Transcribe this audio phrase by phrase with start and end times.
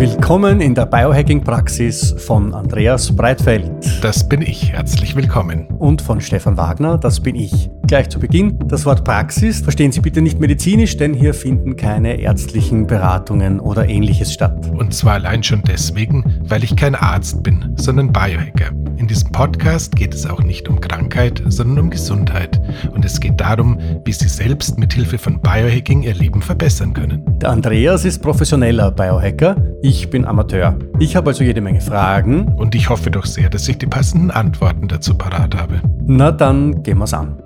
[0.00, 3.70] Willkommen in der Biohacking-Praxis von Andreas Breitfeld.
[4.00, 4.72] Das bin ich.
[4.72, 5.66] Herzlich willkommen.
[5.78, 6.96] Und von Stefan Wagner.
[6.96, 7.68] Das bin ich.
[7.86, 12.18] Gleich zu Beginn, das Wort Praxis verstehen Sie bitte nicht medizinisch, denn hier finden keine
[12.18, 14.70] ärztlichen Beratungen oder ähnliches statt.
[14.72, 18.70] Und zwar allein schon deswegen, weil ich kein Arzt bin, sondern Biohacker.
[18.96, 22.60] In diesem Podcast geht es auch nicht um Krankheit, sondern um Gesundheit.
[22.92, 27.24] Und es geht darum, wie Sie selbst mit Hilfe von Biohacking Ihr Leben verbessern können.
[27.40, 30.78] Der Andreas ist professioneller Biohacker, ich bin Amateur.
[31.00, 32.46] Ich habe also jede Menge Fragen.
[32.54, 35.82] Und ich hoffe doch sehr, dass ich die passenden Antworten dazu parat habe.
[36.06, 37.42] Na dann gehen wir's an.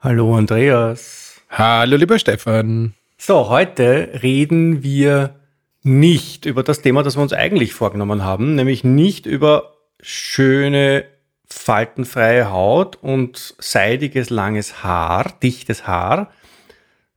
[0.00, 1.40] Hallo Andreas.
[1.50, 2.94] Hallo lieber Stefan.
[3.16, 5.36] So, heute reden wir
[5.84, 11.04] nicht über das Thema, das wir uns eigentlich vorgenommen haben, nämlich nicht über schöne
[11.46, 16.32] faltenfreie Haut und seidiges langes Haar, dichtes Haar,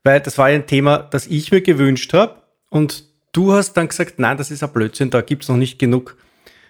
[0.06, 3.04] weil das war ein Thema, das ich mir gewünscht habe und
[3.34, 6.16] du hast dann gesagt, nein, das ist ein Blödsinn, da gibt es noch nicht genug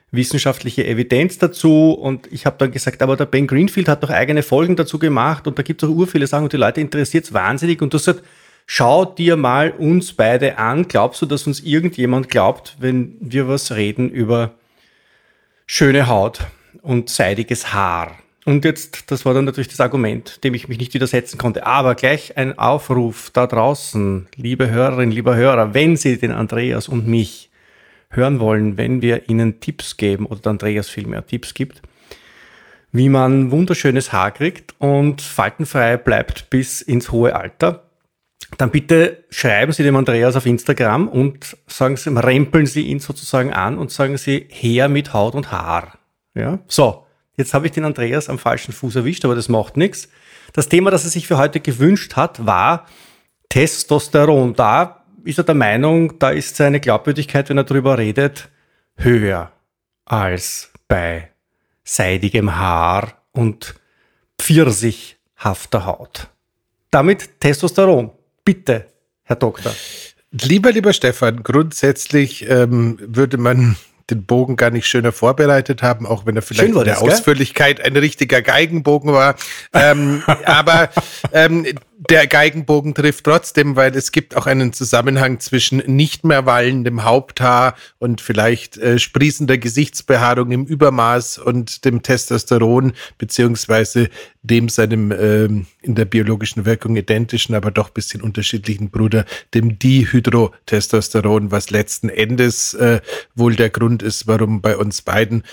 [0.09, 4.41] wissenschaftliche Evidenz dazu und ich habe dann gesagt, aber der Ben Greenfield hat doch eigene
[4.41, 7.25] Folgen dazu gemacht und da gibt es auch ur viele Sachen und die Leute interessiert
[7.25, 8.25] es wahnsinnig und du hast gesagt,
[8.67, 10.87] Schau dir mal uns beide an.
[10.87, 14.55] Glaubst du, dass uns irgendjemand glaubt, wenn wir was reden über
[15.67, 16.39] schöne Haut
[16.81, 18.17] und seidiges Haar?
[18.45, 21.65] Und jetzt, das war dann natürlich das Argument, dem ich mich nicht widersetzen konnte.
[21.65, 27.07] Aber gleich ein Aufruf da draußen, liebe Hörerinnen, lieber Hörer, wenn Sie den Andreas und
[27.07, 27.49] mich
[28.09, 31.81] hören wollen, wenn wir Ihnen Tipps geben oder der Andreas vielmehr Tipps gibt,
[32.91, 37.89] wie man wunderschönes Haar kriegt und faltenfrei bleibt bis ins hohe Alter,
[38.59, 43.51] dann bitte schreiben Sie dem Andreas auf Instagram und sagen Sie, rempeln Sie ihn sozusagen
[43.53, 45.97] an und sagen Sie, her mit Haut und Haar.
[46.35, 47.04] Ja, so.
[47.37, 50.09] Jetzt habe ich den Andreas am falschen Fuß erwischt, aber das macht nichts.
[50.53, 52.87] Das Thema, das er sich für heute gewünscht hat, war
[53.49, 54.53] Testosteron.
[54.53, 58.49] Da ist er der Meinung, da ist seine Glaubwürdigkeit, wenn er darüber redet,
[58.95, 59.51] höher
[60.05, 61.31] als bei
[61.83, 63.75] seidigem Haar und
[64.39, 66.29] pfirsichhafter Haut.
[66.91, 68.11] Damit Testosteron.
[68.43, 68.87] Bitte,
[69.23, 69.73] Herr Doktor.
[70.31, 73.75] Lieber, lieber Stefan, grundsätzlich ähm, würde man
[74.09, 77.97] den Bogen gar nicht schöner vorbereitet haben, auch wenn er vielleicht in der Ausführlichkeit ein
[77.97, 79.35] richtiger Geigenbogen war.
[79.73, 80.89] ähm, aber
[81.33, 81.65] ähm,
[82.09, 87.75] der Geigenbogen trifft trotzdem, weil es gibt auch einen Zusammenhang zwischen nicht mehr wallendem Haupthaar
[87.99, 94.09] und vielleicht äh, sprießender Gesichtsbehaarung im Übermaß und dem Testosteron, beziehungsweise
[94.43, 101.51] dem seinem äh, in der biologischen Wirkung identischen, aber doch bisschen unterschiedlichen Bruder, dem Dihydrotestosteron,
[101.51, 103.01] was letzten Endes äh,
[103.35, 105.43] wohl der Grund ist, warum bei uns beiden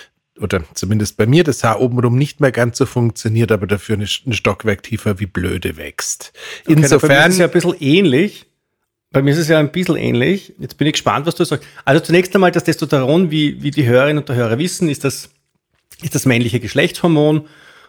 [0.42, 4.06] oder zumindest bei mir das Haar obenrum nicht mehr ganz so funktioniert, aber dafür ein
[4.06, 6.32] Stockwerk tiefer wie blöde wächst.
[6.64, 7.08] Okay, Insofern.
[7.08, 8.46] Bei mir ist es ja ein bisschen ähnlich.
[9.12, 10.54] Bei mir ist es ja ein bisschen ähnlich.
[10.58, 11.66] Jetzt bin ich gespannt, was du sagst.
[11.84, 15.30] Also zunächst einmal das Testosteron, wie, wie die Hörerinnen und der Hörer wissen, ist das,
[16.02, 17.46] ist das männliche Geschlechtshormon.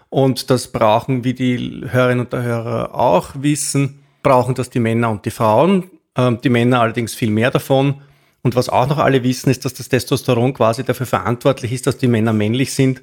[0.09, 5.09] Und das brauchen, wie die Hörerinnen und der Hörer auch wissen, brauchen das die Männer
[5.09, 5.89] und die Frauen.
[6.15, 8.01] Ähm, die Männer allerdings viel mehr davon.
[8.43, 11.97] Und was auch noch alle wissen, ist, dass das Testosteron quasi dafür verantwortlich ist, dass
[11.97, 13.01] die Männer männlich sind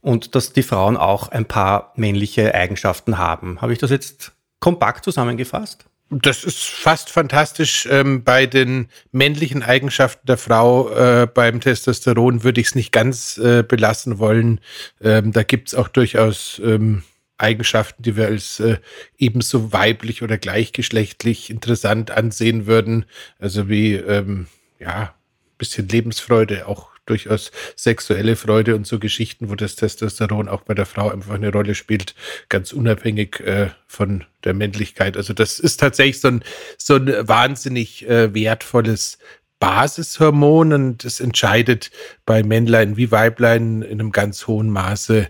[0.00, 3.60] und dass die Frauen auch ein paar männliche Eigenschaften haben.
[3.62, 5.86] Habe ich das jetzt kompakt zusammengefasst?
[6.10, 7.88] Das ist fast fantastisch.
[7.90, 13.38] Ähm, bei den männlichen Eigenschaften der Frau äh, beim Testosteron würde ich es nicht ganz
[13.38, 14.60] äh, belassen wollen.
[15.00, 17.02] Ähm, da gibt es auch durchaus ähm,
[17.38, 18.76] Eigenschaften, die wir als äh,
[19.16, 23.06] ebenso weiblich oder gleichgeschlechtlich interessant ansehen würden.
[23.38, 24.48] Also wie ähm,
[24.82, 25.14] ja,
[25.58, 30.86] bisschen Lebensfreude, auch durchaus sexuelle Freude und so Geschichten, wo das Testosteron auch bei der
[30.86, 32.14] Frau einfach eine Rolle spielt,
[32.48, 35.16] ganz unabhängig äh, von der Männlichkeit.
[35.16, 36.44] Also das ist tatsächlich so ein,
[36.78, 39.18] so ein wahnsinnig äh, wertvolles
[39.58, 41.90] Basishormon und es entscheidet
[42.26, 45.28] bei Männlein wie Weiblein in einem ganz hohen Maße,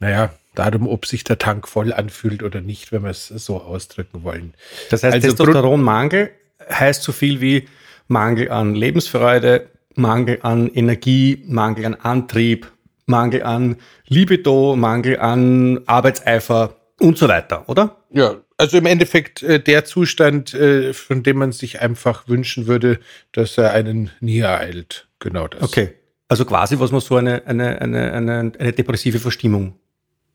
[0.00, 4.22] naja, darum, ob sich der Tank voll anfühlt oder nicht, wenn wir es so ausdrücken
[4.22, 4.54] wollen.
[4.90, 6.30] Das heißt, also, Testosteronmangel
[6.70, 7.66] heißt so viel wie
[8.08, 12.70] Mangel an Lebensfreude, Mangel an Energie, Mangel an Antrieb,
[13.06, 17.96] Mangel an Libido, Mangel an Arbeitseifer und so weiter, oder?
[18.10, 23.00] Ja, also im Endeffekt äh, der Zustand, äh, von dem man sich einfach wünschen würde,
[23.32, 25.08] dass er einen nie ereilt.
[25.18, 25.62] Genau das.
[25.62, 25.94] Okay.
[26.28, 29.74] Also quasi, was man so eine, eine, eine, eine, eine depressive Verstimmung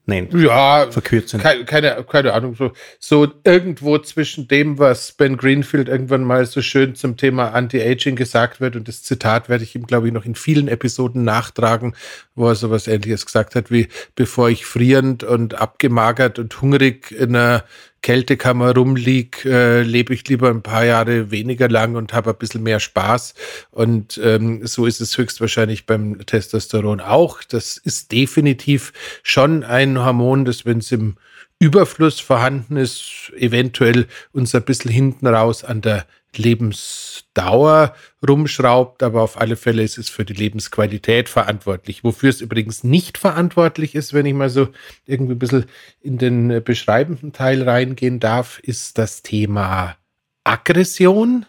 [0.06, 0.34] nennt.
[0.34, 1.40] Ja, verkürzen.
[1.40, 6.62] Keine, keine, keine Ahnung, so, so irgendwo zwischen dem, was Ben Greenfield irgendwann mal so
[6.62, 10.26] schön zum Thema Anti-Aging gesagt wird und das Zitat werde ich ihm, glaube ich, noch
[10.26, 11.96] in vielen Episoden nachtragen,
[12.36, 17.36] wo er sowas ähnliches gesagt hat, wie bevor ich frierend und abgemagert und hungrig in
[17.36, 17.64] einer
[18.02, 22.64] Kältekammer rumlieg, äh, lebe ich lieber ein paar Jahre weniger lang und habe ein bisschen
[22.64, 23.34] mehr Spaß.
[23.72, 27.44] Und ähm, so ist es höchstwahrscheinlich beim Testosteron auch.
[27.44, 28.94] Das ist definitiv
[29.24, 31.16] schon ein Hormon, das, wenn es im
[31.60, 36.06] Überfluss vorhanden ist, eventuell uns ein bisschen hinten raus an der
[36.36, 37.96] Lebensdauer
[38.28, 42.04] rumschraubt, aber auf alle Fälle ist es für die Lebensqualität verantwortlich.
[42.04, 44.68] Wofür es übrigens nicht verantwortlich ist, wenn ich mal so
[45.06, 45.66] irgendwie ein bisschen
[46.02, 49.96] in den beschreibenden Teil reingehen darf, ist das Thema
[50.44, 51.46] Aggression.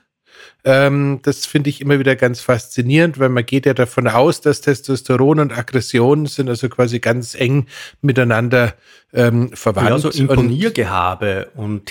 [0.64, 4.60] Ähm, das finde ich immer wieder ganz faszinierend, weil man geht ja davon aus, dass
[4.60, 7.66] Testosteron und Aggression sind also quasi ganz eng
[8.00, 8.74] miteinander
[9.12, 9.90] ähm, verwandt.
[9.90, 11.86] Ja, so Imponiergehabe und, und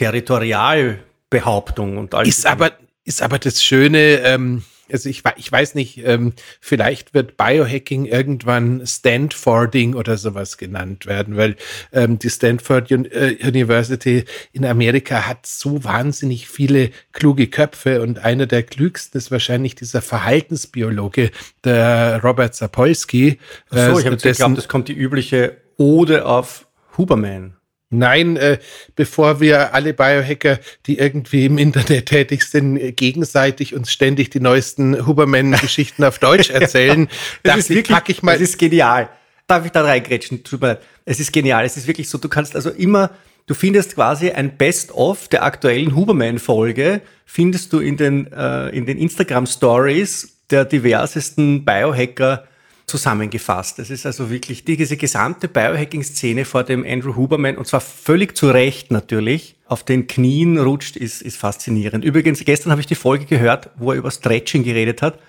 [1.29, 2.39] Territorialbehauptung und alles.
[2.39, 2.71] Ist aber,
[3.05, 8.85] ist aber das Schöne, ähm, also ich, ich weiß nicht, ähm, vielleicht wird Biohacking irgendwann
[8.87, 11.57] Stanfording oder sowas genannt werden, weil
[11.93, 18.19] ähm, die Stanford Un äh, University in Amerika hat so wahnsinnig viele kluge Köpfe und
[18.19, 21.29] einer der klügsten ist wahrscheinlich dieser Verhaltensbiologe,
[21.63, 23.37] der Robert Sapolsky.
[23.69, 26.67] Ach so, ich habe geglaubt, das kommt die übliche Ode auf
[26.97, 27.58] Huberman.
[27.91, 28.59] Nein, äh,
[28.95, 35.07] bevor wir alle Biohacker, die irgendwie im Internet tätig sind, gegenseitig uns ständig die neuesten
[35.07, 37.09] Huberman-Geschichten auf Deutsch erzählen,
[37.41, 38.33] das ist wirklich, pack ich mal.
[38.33, 39.09] Das ist genial.
[39.47, 40.43] Darf ich da reingrätschen?
[40.43, 40.81] Tut mir leid.
[41.05, 41.65] Es ist genial.
[41.65, 43.09] Es ist wirklich so, du kannst also immer,
[43.47, 48.99] du findest quasi ein Best-of der aktuellen Huberman-Folge, findest du in den, äh, in den
[48.99, 52.43] Instagram-Stories der diversesten Biohacker
[52.89, 53.79] zusammengefasst.
[53.79, 58.49] Das ist also wirklich diese gesamte Biohacking-Szene vor dem Andrew Huberman und zwar völlig zu
[58.49, 62.03] Recht natürlich auf den Knien rutscht, ist, ist faszinierend.
[62.03, 65.19] Übrigens, gestern habe ich die Folge gehört, wo er über Stretching geredet hat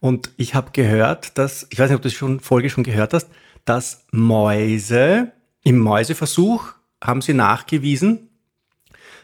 [0.00, 3.12] und ich habe gehört, dass, ich weiß nicht, ob du die schon, Folge schon gehört
[3.12, 3.28] hast,
[3.64, 5.32] dass Mäuse
[5.62, 6.72] im Mäuseversuch
[7.02, 8.30] haben sie nachgewiesen,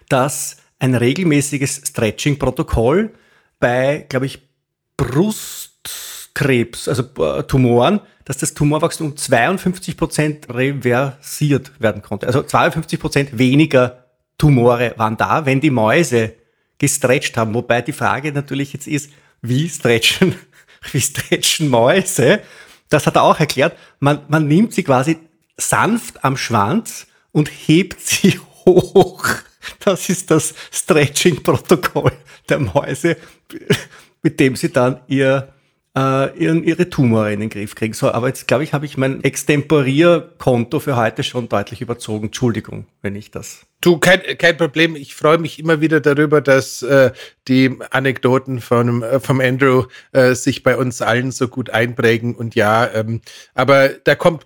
[0.09, 3.15] dass ein regelmäßiges Stretching-Protokoll
[3.59, 4.43] bei, glaube ich,
[4.97, 12.27] Brust Krebs, also äh, Tumoren, dass das Tumorwachstum um 52 Prozent reversiert werden konnte.
[12.27, 14.05] Also 52 Prozent weniger
[14.37, 16.35] Tumore waren da, wenn die Mäuse
[16.77, 17.55] gestretcht haben.
[17.55, 19.11] Wobei die Frage natürlich jetzt ist,
[19.41, 20.35] wie stretchen,
[20.93, 22.41] wie stretchen Mäuse?
[22.91, 23.75] Das hat er auch erklärt.
[23.99, 25.17] Man, man nimmt sie quasi
[25.57, 29.25] sanft am Schwanz und hebt sie hoch.
[29.81, 32.13] Das ist das Stretching-Protokoll
[32.51, 33.17] der Mäuse,
[34.23, 35.55] mit dem sie dann ihr
[35.97, 37.95] äh, ihren, ihre Tumore in den Griff kriegen.
[37.95, 42.27] So, aber jetzt glaube ich, habe ich mein Extemporierkonto für heute schon deutlich überzogen.
[42.27, 44.97] Entschuldigung, wenn ich das Du, kein, kein Problem.
[44.97, 47.13] Ich freue mich immer wieder darüber, dass äh,
[47.47, 52.35] die Anekdoten von, äh, vom Andrew äh, sich bei uns allen so gut einprägen.
[52.35, 53.21] Und ja, ähm,
[53.55, 54.45] aber da kommt,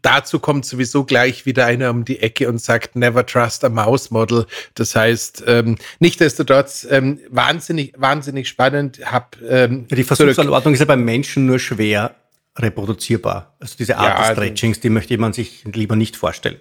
[0.00, 4.12] dazu kommt sowieso gleich wieder einer um die Ecke und sagt, never trust a mouse
[4.12, 4.46] model.
[4.74, 9.00] Das heißt, ähm, nichtsdestotrotz, ähm, wahnsinnig, wahnsinnig spannend.
[9.04, 12.14] Hab, ähm, die Versuchsanordnung ist ja beim Menschen nur schwer
[12.56, 13.56] reproduzierbar.
[13.58, 16.60] Also diese Art ja, des Stretchings, die möchte man sich lieber nicht vorstellen.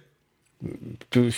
[1.12, 1.30] Du,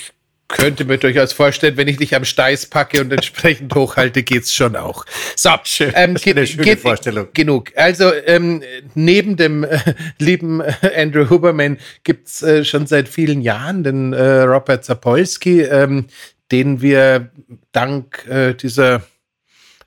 [0.49, 4.75] könnte mir durchaus vorstellen, wenn ich dich am Steiß packe und entsprechend hochhalte, geht's schon
[4.75, 5.05] auch.
[5.35, 7.27] So, Schön, ähm, das eine schöne geht, Vorstellung.
[7.33, 7.71] Genug.
[7.75, 8.61] Also ähm,
[8.95, 9.79] neben dem äh,
[10.17, 16.07] lieben äh, Andrew Huberman gibt's äh, schon seit vielen Jahren den äh, Robert Zapolsky, ähm,
[16.51, 17.29] den wir
[17.71, 19.03] dank äh, dieser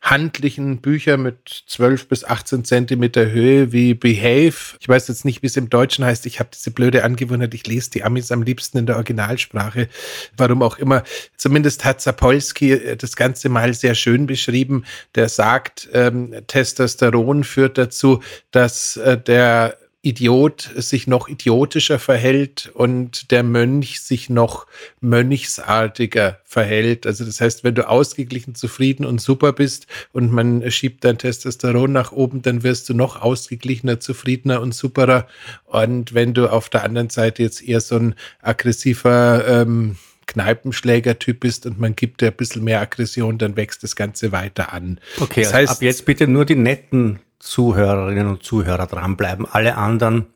[0.02, 4.76] handlichen Bücher mit 12 bis 18 Zentimeter Höhe wie Behave.
[4.80, 6.26] Ich weiß jetzt nicht, wie es im Deutschen heißt.
[6.26, 9.88] Ich habe diese blöde Angewohnheit, ich lese die Amis am liebsten in der Originalsprache.
[10.36, 11.04] Warum auch immer.
[11.36, 14.84] Zumindest hat Sapolsky äh, das Ganze mal sehr schön beschrieben.
[15.14, 23.30] Der sagt, ähm, Testosteron führt dazu, dass äh, der Idiot sich noch idiotischer verhält und
[23.30, 24.66] der Mönch sich noch
[25.00, 27.06] mönchsartiger verhält.
[27.06, 31.92] Also das heißt, wenn du ausgeglichen, zufrieden und super bist und man schiebt dein Testosteron
[31.92, 35.28] nach oben, dann wirst du noch ausgeglichener, zufriedener und superer.
[35.66, 41.66] Und wenn du auf der anderen Seite jetzt eher so ein aggressiver ähm, Kneipenschläger-Typ bist
[41.66, 45.00] und man gibt dir ein bisschen mehr Aggression, dann wächst das Ganze weiter an.
[45.20, 49.46] Okay, das also heißt, ab jetzt bitte nur die netten Zuhörerinnen und Zuhörer dranbleiben.
[49.50, 50.26] Alle anderen,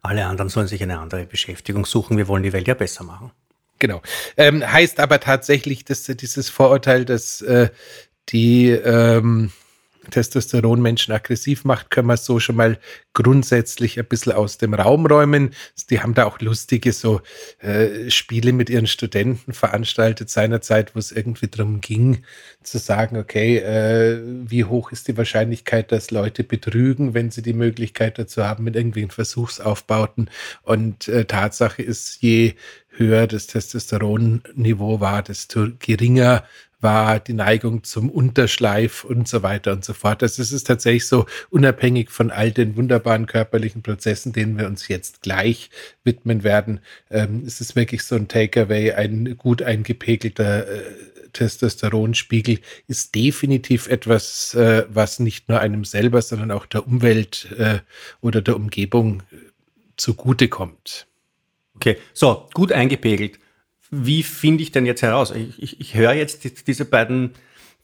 [0.00, 2.16] alle anderen sollen sich eine andere Beschäftigung suchen.
[2.16, 3.32] Wir wollen die Welt ja besser machen.
[3.78, 4.02] Genau.
[4.36, 7.70] Ähm, heißt aber tatsächlich, dass dieses Vorurteil, dass äh,
[8.28, 9.52] die ähm,
[10.10, 12.78] Testosteron Menschen aggressiv macht, können wir so schon mal
[13.12, 15.50] grundsätzlich ein bisschen aus dem Raum räumen.
[15.90, 17.20] Die haben da auch lustige so
[17.60, 22.24] äh, Spiele mit ihren Studenten veranstaltet seinerzeit, wo es irgendwie darum ging,
[22.62, 27.52] zu sagen, okay, äh, wie hoch ist die Wahrscheinlichkeit, dass Leute betrügen, wenn sie die
[27.52, 30.30] Möglichkeit dazu haben, mit irgendwelchen Versuchsaufbauten.
[30.62, 32.54] Und äh, Tatsache ist, je
[32.98, 36.44] höher das Testosteronniveau war, desto geringer
[36.80, 40.22] war die Neigung zum Unterschleif und so weiter und so fort.
[40.22, 45.22] Ist es tatsächlich so unabhängig von all den wunderbaren körperlichen Prozessen, denen wir uns jetzt
[45.22, 45.70] gleich
[46.04, 46.80] widmen werden.
[47.10, 50.82] Ähm, es ist wirklich so ein Takeaway, ein gut eingepegelter äh,
[51.32, 57.80] Testosteronspiegel ist definitiv etwas, äh, was nicht nur einem selber, sondern auch der Umwelt äh,
[58.20, 59.36] oder der Umgebung äh,
[59.96, 61.06] zugutekommt.
[61.76, 63.38] Okay, so, gut eingepegelt
[63.90, 65.32] wie finde ich denn jetzt heraus?
[65.32, 67.32] Ich, ich, ich höre jetzt die, diese beiden,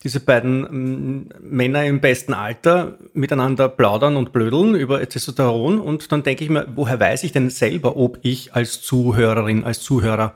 [0.02, 6.22] diese beiden ähm, Männer im besten Alter miteinander plaudern und blödeln über Testosteron und dann
[6.22, 10.34] denke ich mir, woher weiß ich denn selber, ob ich als Zuhörerin, als Zuhörer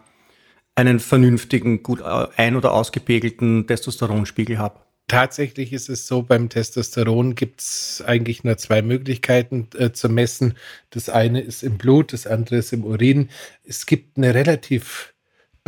[0.75, 4.81] einen vernünftigen, gut äh, ein- oder ausgepegelten Testosteronspiegel habe?
[5.09, 10.55] Tatsächlich ist es so, beim Testosteron gibt es eigentlich nur zwei Möglichkeiten äh, zu messen.
[10.91, 13.31] Das eine ist im Blut, das andere ist im Urin.
[13.65, 15.15] Es gibt eine relativ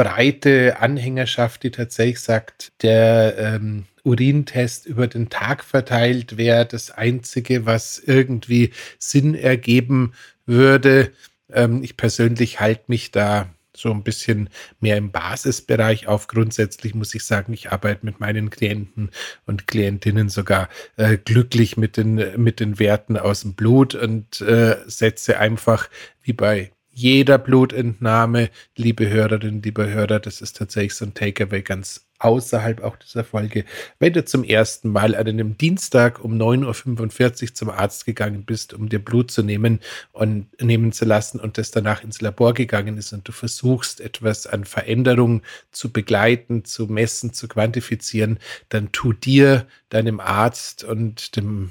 [0.01, 7.67] breite Anhängerschaft, die tatsächlich sagt, der ähm, Urintest über den Tag verteilt wäre das Einzige,
[7.67, 10.15] was irgendwie Sinn ergeben
[10.47, 11.13] würde.
[11.53, 14.49] Ähm, ich persönlich halte mich da so ein bisschen
[14.81, 16.29] mehr im Basisbereich auf.
[16.29, 19.11] Grundsätzlich muss ich sagen, ich arbeite mit meinen Klienten
[19.45, 24.79] und Klientinnen sogar äh, glücklich mit den, mit den Werten aus dem Blut und äh,
[24.87, 25.91] setze einfach
[26.23, 32.05] wie bei jeder Blutentnahme, liebe Hörerinnen, liebe Hörer, das ist tatsächlich so ein Takeaway ganz
[32.19, 33.65] außerhalb auch dieser Folge.
[33.99, 38.75] Wenn du zum ersten Mal an einem Dienstag um 9.45 Uhr zum Arzt gegangen bist,
[38.75, 39.81] um dir Blut zu nehmen
[40.13, 44.47] und nehmen zu lassen und das danach ins Labor gegangen ist und du versuchst, etwas
[44.47, 45.41] an Veränderungen
[45.73, 48.39] zu begleiten, zu messen, zu quantifizieren,
[48.69, 51.71] dann tu dir, deinem Arzt und dem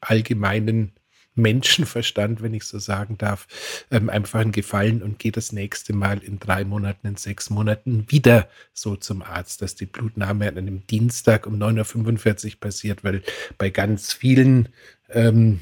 [0.00, 0.92] allgemeinen
[1.34, 3.46] Menschenverstand, wenn ich so sagen darf,
[3.90, 8.06] ähm, einfach einen Gefallen und geht das nächste Mal in drei Monaten, in sechs Monaten
[8.08, 13.22] wieder so zum Arzt, dass die Blutnahme an einem Dienstag um 9.45 Uhr passiert, weil
[13.58, 14.68] bei ganz vielen
[15.10, 15.60] ähm,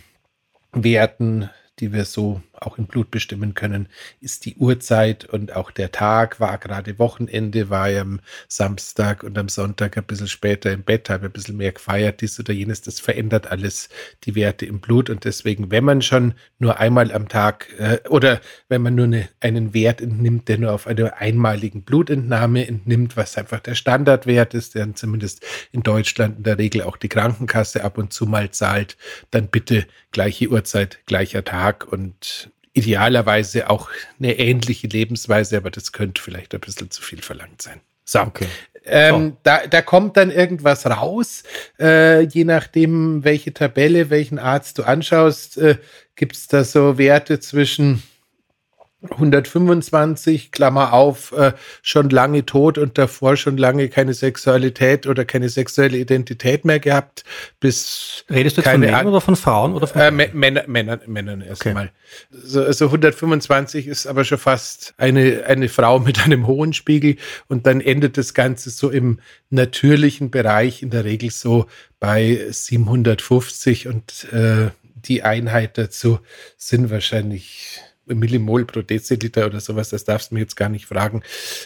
[0.73, 3.89] Werten die wir so auch im Blut bestimmen können,
[4.21, 6.41] ist die Uhrzeit und auch der Tag.
[6.41, 11.11] War gerade Wochenende, war ja am Samstag und am Sonntag ein bisschen später im Bett,
[11.11, 12.83] habe ein bisschen mehr gefeiert, dies oder jenes.
[12.83, 13.89] Das verändert alles
[14.25, 18.41] die Werte im Blut und deswegen, wenn man schon nur einmal am Tag äh, oder
[18.69, 23.37] wenn man nur eine, einen Wert entnimmt, der nur auf einer einmaligen Blutentnahme entnimmt, was
[23.37, 27.99] einfach der Standardwert ist, der zumindest in Deutschland in der Regel auch die Krankenkasse ab
[27.99, 28.97] und zu mal zahlt,
[29.31, 36.23] dann bitte gleiche Uhrzeit, gleicher Tag und idealerweise auch eine ähnliche Lebensweise, aber das könnte
[36.23, 37.81] vielleicht ein bisschen zu viel verlangt sein.
[38.05, 38.21] So.
[38.21, 38.47] Okay.
[38.85, 39.39] Ähm, oh.
[39.43, 41.43] da, da kommt dann irgendwas raus,
[41.79, 45.77] äh, je nachdem, welche Tabelle, welchen Arzt du anschaust, äh,
[46.17, 48.03] gibt es da so Werte zwischen
[49.01, 51.53] 125, Klammer auf, äh,
[51.83, 57.23] schon lange tot und davor schon lange keine Sexualität oder keine sexuelle Identität mehr gehabt,
[57.61, 58.25] bis.
[58.29, 61.93] Redest du jetzt von Männern oder von Frauen oder von äh, Männer, Männer, Männern erstmal.
[62.31, 62.43] Okay.
[62.43, 67.67] So, also 125 ist aber schon fast eine, eine Frau mit einem hohen Spiegel und
[67.69, 71.67] dann endet das Ganze so im natürlichen Bereich, in der Regel so
[72.01, 76.19] bei 750 und äh, die Einheit dazu
[76.57, 81.23] sind wahrscheinlich Millimol pro Deziliter oder sowas, das darfst du mir jetzt gar nicht fragen.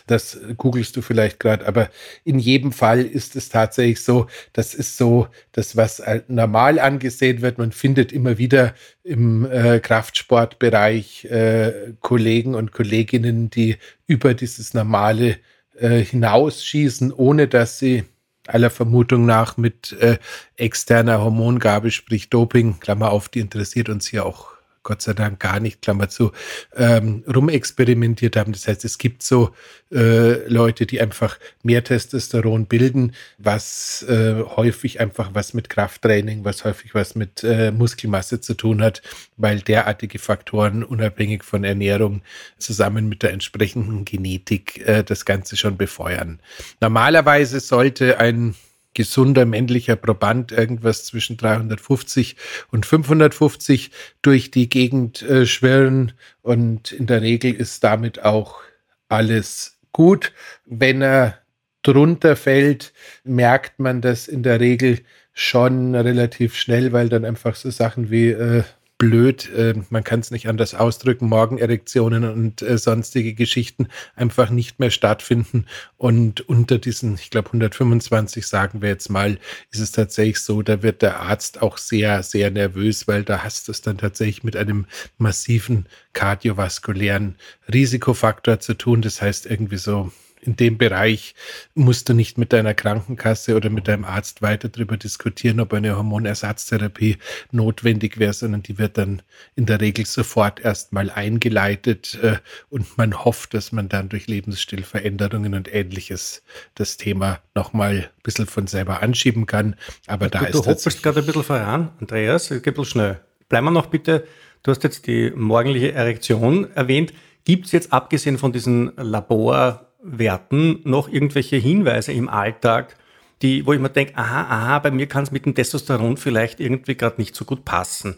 [0.07, 1.91] Das googelst du vielleicht gerade, aber
[2.25, 7.59] in jedem Fall ist es tatsächlich so, das ist so das, was normal angesehen wird.
[7.59, 15.39] Man findet immer wieder im äh, Kraftsportbereich äh, Kollegen und Kolleginnen, die über dieses normale
[15.79, 18.05] äh, hinausschießen, ohne dass sie
[18.47, 20.19] aller Vermutung nach mit äh,
[20.57, 24.52] externer Hormongabe, sprich Doping, Klammer auf, die interessiert uns hier auch
[24.83, 26.33] Gott sei Dank gar nicht, Klammer zu,
[26.75, 28.53] ähm, rumexperimentiert haben.
[28.53, 29.51] Das heißt, es gibt so
[29.93, 36.65] äh, Leute, die einfach mehr Testosteron bilden, was äh, häufig einfach was mit Krafttraining, was
[36.65, 39.03] häufig was mit äh, Muskelmasse zu tun hat,
[39.37, 42.23] weil derartige Faktoren unabhängig von Ernährung
[42.59, 46.41] zusammen mit der entsprechenden Genetik äh, das Ganze schon befeuern.
[46.81, 48.55] Normalerweise sollte ein
[48.95, 52.37] gesunder männlicher Proband irgendwas zwischen 350
[52.71, 53.91] und 550
[54.23, 58.61] durch die Gegend äh, schwirren und in der Regel ist damit auch
[59.09, 60.33] alles gut.
[60.65, 61.39] Wenn er
[61.83, 62.93] drunter fällt,
[63.25, 65.01] merkt man das in der Regel
[65.33, 68.63] schon relativ schnell, weil dann einfach so Sachen wie äh,
[69.03, 74.79] blöd, äh, man kann es nicht anders ausdrücken, Morgenerektionen und äh, sonstige Geschichten einfach nicht
[74.79, 75.67] mehr stattfinden.
[75.97, 79.41] Und unter diesen, ich glaube 125 sagen wir jetzt mal,
[79.73, 83.67] ist es tatsächlich so, da wird der Arzt auch sehr, sehr nervös, weil da hast
[83.67, 84.87] du es dann tatsächlich mit einem
[85.19, 87.35] massiven kardiovaskulären
[87.75, 89.03] Risikofaktor zu tun.
[89.03, 90.13] Das heißt irgendwie so
[90.45, 91.35] in dem Bereich
[91.75, 95.97] musst du nicht mit deiner Krankenkasse oder mit deinem Arzt weiter darüber diskutieren, ob eine
[95.97, 97.19] Hormonersatztherapie
[97.53, 99.23] notwendig wäre, sondern die wird dann
[99.55, 102.39] in der Regel sofort erstmal eingeleitet äh,
[102.71, 106.43] und man hofft, dass man dann durch Lebensstilveränderungen und ähnliches
[106.75, 109.77] das Thema nochmal ein bisschen von selber anschieben kann.
[110.09, 112.85] Aber du, da du ist Du hoppelst gerade ein bisschen voran, Andreas, geht ein bisschen
[112.87, 113.21] schnell.
[113.49, 114.27] Bleiben wir noch bitte,
[114.65, 117.13] du hast jetzt die morgendliche Erektion erwähnt.
[117.45, 122.97] Gibt es jetzt abgesehen von diesen Labor- Werten noch irgendwelche Hinweise im Alltag,
[123.41, 126.61] die, wo ich mir denke, aha, aha, bei mir kann es mit dem Testosteron vielleicht
[126.61, 128.17] irgendwie gerade nicht so gut passen.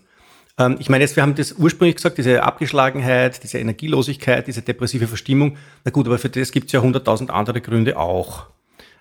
[0.59, 5.07] Ähm, ich meine, jetzt, wir haben das ursprünglich gesagt, diese Abgeschlagenheit, diese Energielosigkeit, diese depressive
[5.07, 5.57] Verstimmung.
[5.85, 8.47] Na gut, aber für das gibt es ja hunderttausend andere Gründe auch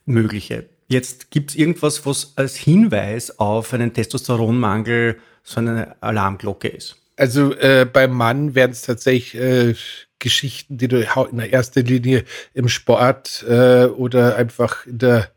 [0.06, 0.66] mögliche.
[0.88, 6.98] Jetzt gibt es irgendwas, was als Hinweis auf einen Testosteronmangel so eine Alarmglocke ist.
[7.16, 9.76] Also äh, beim Mann werden es tatsächlich äh,
[10.24, 15.30] Geschichten, die du in der ersten Linie im Sport äh, oder einfach in der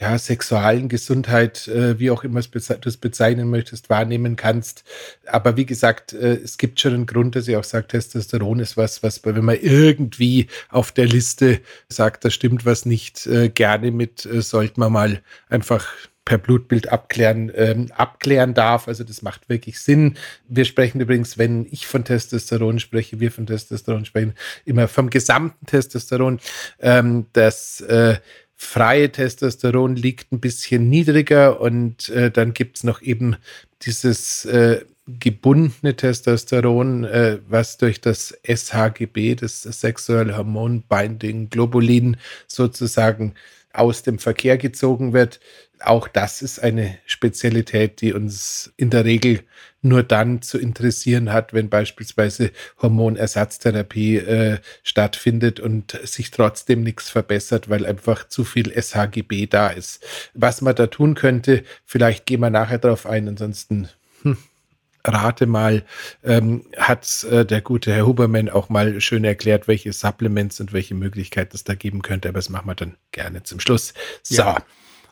[0.00, 4.82] ja, sexualen Gesundheit, äh, wie auch immer du es bezeichnen möchtest, wahrnehmen kannst.
[5.26, 8.78] Aber wie gesagt, äh, es gibt schon einen Grund, dass ich auch sage, Testosteron ist
[8.78, 13.90] was, was, wenn man irgendwie auf der Liste sagt, da stimmt was nicht, äh, gerne
[13.90, 15.86] mit, äh, sollte man mal einfach
[16.30, 18.86] per Blutbild abklären, ähm, abklären darf.
[18.86, 20.16] Also das macht wirklich Sinn.
[20.46, 24.34] Wir sprechen übrigens, wenn ich von Testosteron spreche, wir von Testosteron sprechen,
[24.64, 26.38] immer vom gesamten Testosteron.
[26.78, 28.18] Ähm, das äh,
[28.54, 33.34] freie Testosteron liegt ein bisschen niedriger und äh, dann gibt es noch eben
[33.82, 43.34] dieses äh, gebundene Testosteron, äh, was durch das SHGB, das sexuelle Hormon Binding Globulin sozusagen
[43.72, 45.40] aus dem Verkehr gezogen wird
[45.80, 49.40] auch das ist eine Spezialität, die uns in der Regel
[49.82, 52.50] nur dann zu interessieren hat, wenn beispielsweise
[52.82, 60.04] Hormonersatztherapie äh, stattfindet und sich trotzdem nichts verbessert, weil einfach zu viel SHGB da ist.
[60.34, 63.88] Was man da tun könnte, vielleicht gehen wir nachher darauf ein, ansonsten
[64.22, 64.36] hm,
[65.04, 65.82] rate mal,
[66.24, 70.94] ähm, hat äh, der gute Herr Hubermann auch mal schön erklärt, welche Supplements und welche
[70.94, 73.94] Möglichkeiten es da geben könnte, aber das machen wir dann gerne zum Schluss.
[74.22, 74.42] So.
[74.42, 74.58] Ja.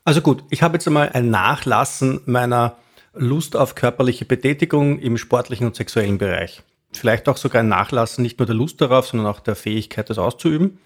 [0.08, 2.78] Also gut, ich habe jetzt einmal ein Nachlassen meiner
[3.12, 6.62] Lust auf körperliche Betätigung im sportlichen und sexuellen Bereich.
[6.94, 10.16] Vielleicht auch sogar ein Nachlassen nicht nur der Lust darauf, sondern auch der Fähigkeit, das
[10.16, 10.78] auszuüben.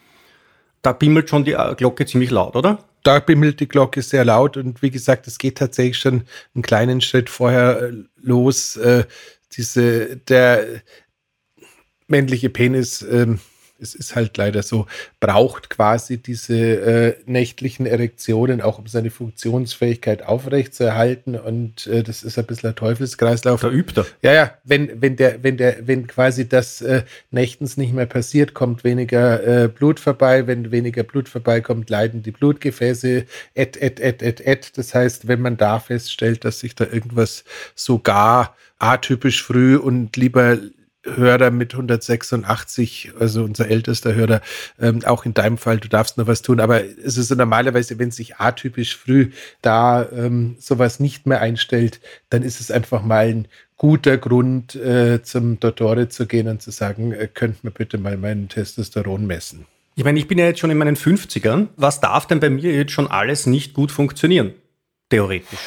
[0.83, 2.81] Da bimmelt schon die Glocke ziemlich laut, oder?
[3.05, 6.25] Da bimmelt die Glocke sehr laut und wie gesagt, es geht tatsächlich schon
[6.57, 8.75] einen kleinen Schritt vorher äh, los.
[8.77, 9.05] Äh,
[9.53, 10.67] diese, der
[12.09, 13.39] männliche Penis ähm,
[13.83, 14.87] es ist halt leider so,
[15.21, 21.35] braucht quasi diese äh, nächtlichen Erektionen, auch um seine Funktionsfähigkeit aufrechtzuerhalten.
[21.35, 23.61] Und äh, das ist ein bisschen ein Teufelskreislauf.
[23.61, 24.07] Da übt er.
[24.23, 28.55] Ja, ja, wenn, wenn der, wenn der, wenn quasi das äh, nächtens nicht mehr passiert,
[28.55, 30.47] kommt weniger äh, Blut vorbei.
[30.47, 34.79] Wenn weniger Blut vorbeikommt, leiden die Blutgefäße et, et, et, et, et.
[34.79, 40.59] Das heißt, wenn man da feststellt, dass sich da irgendwas sogar atypisch früh und lieber
[41.05, 44.41] Hörer mit 186, also unser ältester Hörer,
[44.81, 47.99] ähm, auch in deinem Fall, du darfst noch was tun, aber es ist so normalerweise,
[47.99, 49.31] wenn sich atypisch früh
[49.63, 55.23] da ähm, sowas nicht mehr einstellt, dann ist es einfach mal ein guter Grund, äh,
[55.25, 59.67] zum Dottore zu gehen und zu sagen, äh, könnt mir bitte mal meinen Testosteron messen.
[59.97, 61.69] Ich meine, ich bin ja jetzt schon in meinen 50ern.
[61.77, 64.55] Was darf denn bei mir jetzt schon alles nicht gut funktionieren?
[65.11, 65.59] Theoretisch.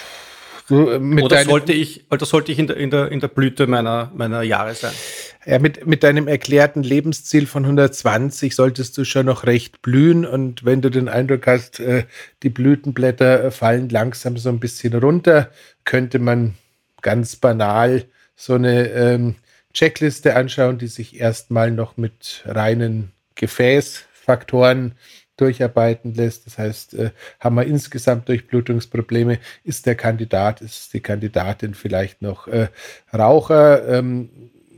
[0.69, 4.11] Äh, oder sollte ich, oder sollte ich in der, in der, in der Blüte meiner,
[4.15, 4.93] meiner Jahre sein?
[5.45, 10.25] Ja, mit, mit deinem erklärten Lebensziel von 120 solltest du schon noch recht blühen.
[10.25, 12.05] Und wenn du den Eindruck hast, äh,
[12.41, 15.51] die Blütenblätter fallen langsam so ein bisschen runter,
[15.83, 16.55] könnte man
[17.01, 19.35] ganz banal so eine ähm,
[19.73, 24.95] Checkliste anschauen, die sich erstmal noch mit reinen Gefäßfaktoren
[25.37, 26.45] durcharbeiten lässt.
[26.45, 32.47] Das heißt, äh, haben wir insgesamt Durchblutungsprobleme, ist der Kandidat, ist die Kandidatin vielleicht noch
[32.47, 32.67] äh,
[33.13, 33.87] Raucher.
[33.87, 34.29] Ähm,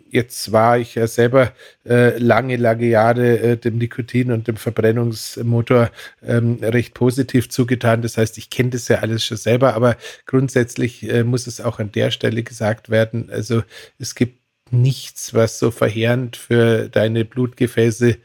[0.10, 1.54] jetzt war ich ja selber
[1.86, 5.92] äh, lange, lange Jahre äh, dem Nikotin und dem Verbrennungsmotor
[6.26, 8.02] ähm, recht positiv zugetan.
[8.02, 11.80] Das heißt, ich kenne das ja alles schon selber, aber grundsätzlich äh, muss es auch
[11.80, 13.30] an der Stelle gesagt werden.
[13.32, 13.64] Also
[14.00, 14.40] es gibt
[14.72, 18.18] nichts, was so verheerend für deine Blutgefäße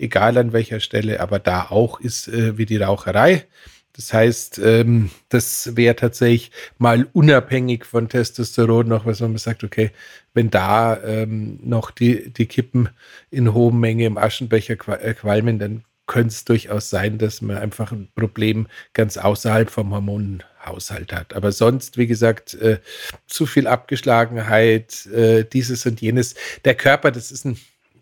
[0.00, 3.46] egal an welcher Stelle, aber da auch ist äh, wie die Raucherei.
[3.92, 9.90] Das heißt, ähm, das wäre tatsächlich mal unabhängig von Testosteron noch, was man sagt, okay,
[10.32, 12.88] wenn da ähm, noch die, die Kippen
[13.30, 17.92] in hoher Menge im Aschenbecher äh, qualmen, dann könnte es durchaus sein, dass man einfach
[17.92, 21.34] ein Problem ganz außerhalb vom Hormonhaushalt hat.
[21.34, 22.80] Aber sonst, wie gesagt, äh,
[23.26, 26.34] zu viel Abgeschlagenheit, äh, dieses und jenes.
[26.64, 27.58] Der Körper, das ist ein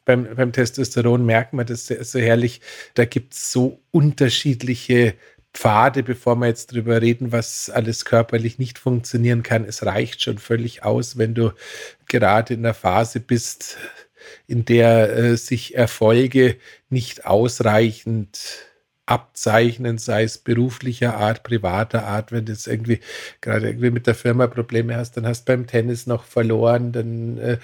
[0.08, 2.62] beim, beim Testosteron merkt man das sehr, so herrlich.
[2.94, 5.14] Da gibt es so unterschiedliche
[5.52, 9.66] Pfade, bevor wir jetzt drüber reden, was alles körperlich nicht funktionieren kann.
[9.66, 11.52] Es reicht schon völlig aus, wenn du
[12.06, 13.76] gerade in der Phase bist,
[14.46, 16.56] in der äh, sich Erfolge
[16.88, 18.64] nicht ausreichend
[19.04, 23.00] abzeichnen, sei es beruflicher Art, privater Art, wenn du jetzt irgendwie
[23.42, 27.38] gerade irgendwie mit der Firma Probleme hast, dann hast du beim Tennis noch verloren, dann
[27.38, 27.58] äh,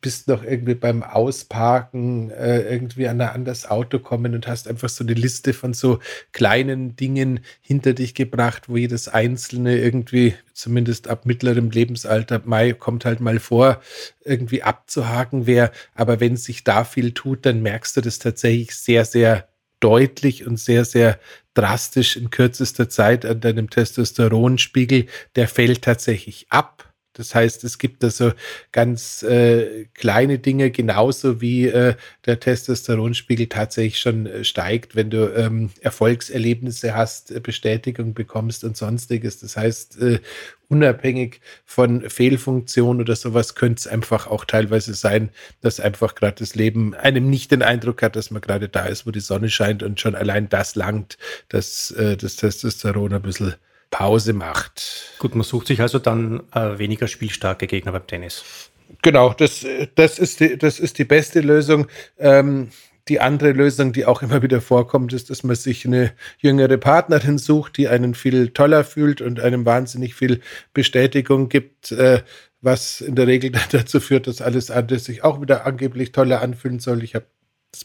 [0.00, 4.88] bist noch irgendwie beim Ausparken äh, irgendwie an ein anderes Auto kommen und hast einfach
[4.88, 5.98] so eine Liste von so
[6.32, 13.04] kleinen Dingen hinter dich gebracht, wo jedes einzelne irgendwie, zumindest ab mittlerem Lebensalter, Mai kommt
[13.04, 13.82] halt mal vor,
[14.24, 15.70] irgendwie abzuhaken wäre.
[15.94, 19.48] Aber wenn sich da viel tut, dann merkst du das tatsächlich sehr, sehr
[19.80, 21.20] deutlich und sehr, sehr
[21.52, 25.06] drastisch in kürzester Zeit an deinem Testosteronspiegel.
[25.36, 26.87] Der fällt tatsächlich ab
[27.18, 28.32] das heißt, es gibt also
[28.70, 31.94] ganz äh, kleine Dinge, genauso wie äh,
[32.26, 38.76] der Testosteronspiegel tatsächlich schon äh, steigt, wenn du ähm, Erfolgserlebnisse hast, äh, Bestätigung bekommst und
[38.76, 39.40] sonstiges.
[39.40, 40.20] Das heißt, äh,
[40.68, 46.54] unabhängig von Fehlfunktion oder sowas könnte es einfach auch teilweise sein, dass einfach gerade das
[46.54, 49.82] Leben einem nicht den Eindruck hat, dass man gerade da ist, wo die Sonne scheint
[49.82, 53.54] und schon allein das langt, dass äh, das Testosteron ein bisschen
[53.90, 55.14] Pause macht.
[55.18, 58.70] Gut, man sucht sich also dann äh, weniger spielstarke Gegner beim Tennis.
[59.02, 61.86] Genau, das, das, ist, die, das ist die beste Lösung.
[62.18, 62.70] Ähm,
[63.08, 67.38] die andere Lösung, die auch immer wieder vorkommt, ist, dass man sich eine jüngere Partnerin
[67.38, 70.40] sucht, die einen viel toller fühlt und einem wahnsinnig viel
[70.74, 72.22] Bestätigung gibt, äh,
[72.60, 76.80] was in der Regel dazu führt, dass alles andere sich auch wieder angeblich toller anfühlen
[76.80, 77.02] soll.
[77.02, 77.26] Ich habe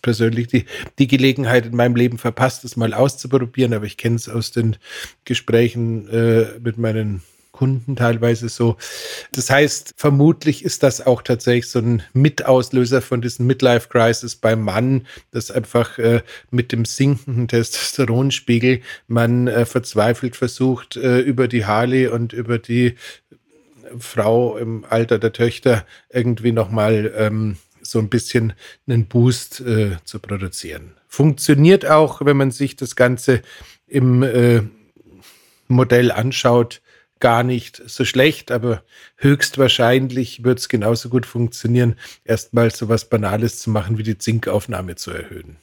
[0.01, 0.65] persönlich die,
[0.99, 4.77] die Gelegenheit in meinem Leben verpasst, es mal auszuprobieren, aber ich kenne es aus den
[5.25, 7.21] Gesprächen äh, mit meinen
[7.53, 8.77] Kunden teilweise so.
[9.31, 14.61] Das heißt, vermutlich ist das auch tatsächlich so ein Mitauslöser von diesen Midlife Crisis beim
[14.61, 21.65] Mann, dass einfach äh, mit dem sinkenden Testosteronspiegel man äh, verzweifelt versucht, äh, über die
[21.65, 22.95] Harley und über die
[23.99, 28.53] Frau im Alter der Töchter irgendwie nochmal ähm, so ein bisschen
[28.87, 30.93] einen Boost äh, zu produzieren.
[31.07, 33.41] Funktioniert auch, wenn man sich das Ganze
[33.87, 34.61] im äh,
[35.67, 36.81] Modell anschaut,
[37.19, 38.83] gar nicht so schlecht, aber
[39.15, 44.95] höchstwahrscheinlich wird es genauso gut funktionieren, erstmal so was Banales zu machen, wie die Zinkaufnahme
[44.95, 45.57] zu erhöhen.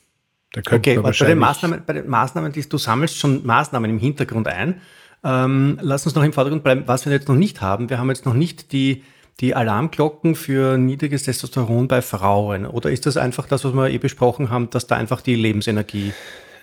[0.52, 4.48] Da okay, bei den, Maßnahmen, bei den Maßnahmen, die du sammelst, schon Maßnahmen im Hintergrund
[4.48, 4.80] ein.
[5.22, 7.90] Ähm, lass uns noch im Vordergrund bleiben, was wir jetzt noch nicht haben.
[7.90, 9.04] Wir haben jetzt noch nicht die
[9.40, 12.66] die Alarmglocken für niedriges Testosteron bei Frauen?
[12.66, 16.12] Oder ist das einfach das, was wir eh besprochen haben, dass da einfach die Lebensenergie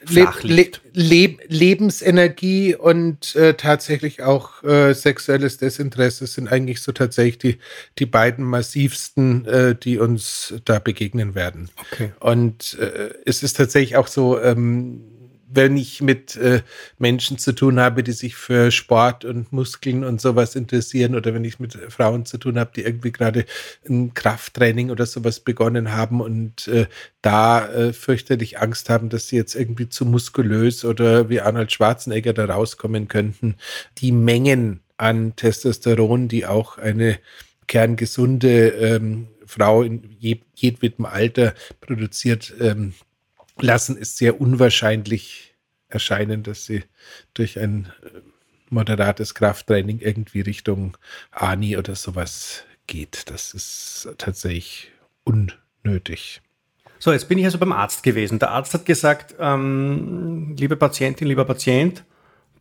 [0.05, 0.81] flach liegt?
[0.93, 7.57] Le Le Lebensenergie und äh, tatsächlich auch äh, sexuelles Desinteresse sind eigentlich so tatsächlich die,
[7.97, 11.69] die beiden massivsten, äh, die uns da begegnen werden.
[11.91, 12.11] Okay.
[12.19, 15.01] Und äh, es ist tatsächlich auch so, ähm,
[15.49, 16.61] wenn ich mit äh,
[16.97, 21.45] Menschen zu tun habe, die sich für Sport und Muskeln und sowas interessieren oder wenn
[21.45, 23.45] ich mit Frauen zu tun habe, die irgendwie gerade
[23.87, 26.87] ein Krafttraining oder sowas begonnen haben und äh,
[27.21, 32.33] da äh, fürchterlich Angst haben, dass sie jetzt irgendwie zu muskulös oder wie Arnold Schwarzenegger
[32.33, 33.55] da rauskommen könnten.
[33.99, 37.19] Die Mengen an Testosteron, die auch eine
[37.67, 40.01] kerngesunde ähm, Frau in
[40.55, 42.93] jedwedem Alter produziert, ähm,
[43.61, 45.55] lassen es sehr unwahrscheinlich
[45.89, 46.83] erscheinen, dass sie
[47.33, 48.19] durch ein äh,
[48.69, 50.97] moderates Krafttraining irgendwie Richtung
[51.31, 53.29] Ani oder sowas geht.
[53.29, 54.91] Das ist tatsächlich
[55.23, 56.41] unnötig.
[56.99, 58.39] So, jetzt bin ich also beim Arzt gewesen.
[58.39, 62.03] Der Arzt hat gesagt, ähm, liebe Patientin, lieber Patient,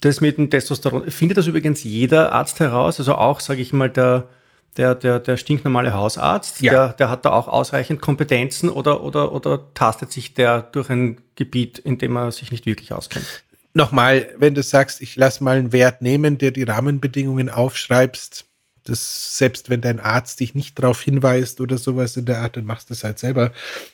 [0.01, 3.89] das mit dem Testosteron, findet das übrigens jeder Arzt heraus, also auch, sage ich mal,
[3.89, 4.29] der
[4.77, 6.73] der, der, der stinknormale Hausarzt, ja.
[6.73, 11.21] der, der hat da auch ausreichend Kompetenzen oder, oder, oder tastet sich der durch ein
[11.35, 13.45] Gebiet, in dem er sich nicht wirklich auskennt?
[13.75, 18.47] Nochmal, wenn du sagst, ich lass mal einen Wert nehmen, der die Rahmenbedingungen aufschreibst,
[18.85, 22.65] das, selbst wenn dein Arzt dich nicht darauf hinweist oder sowas in der Art, dann
[22.65, 23.53] machst du es halt selber,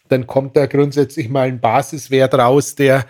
[0.08, 3.06] dann kommt da grundsätzlich mal ein Basiswert raus, der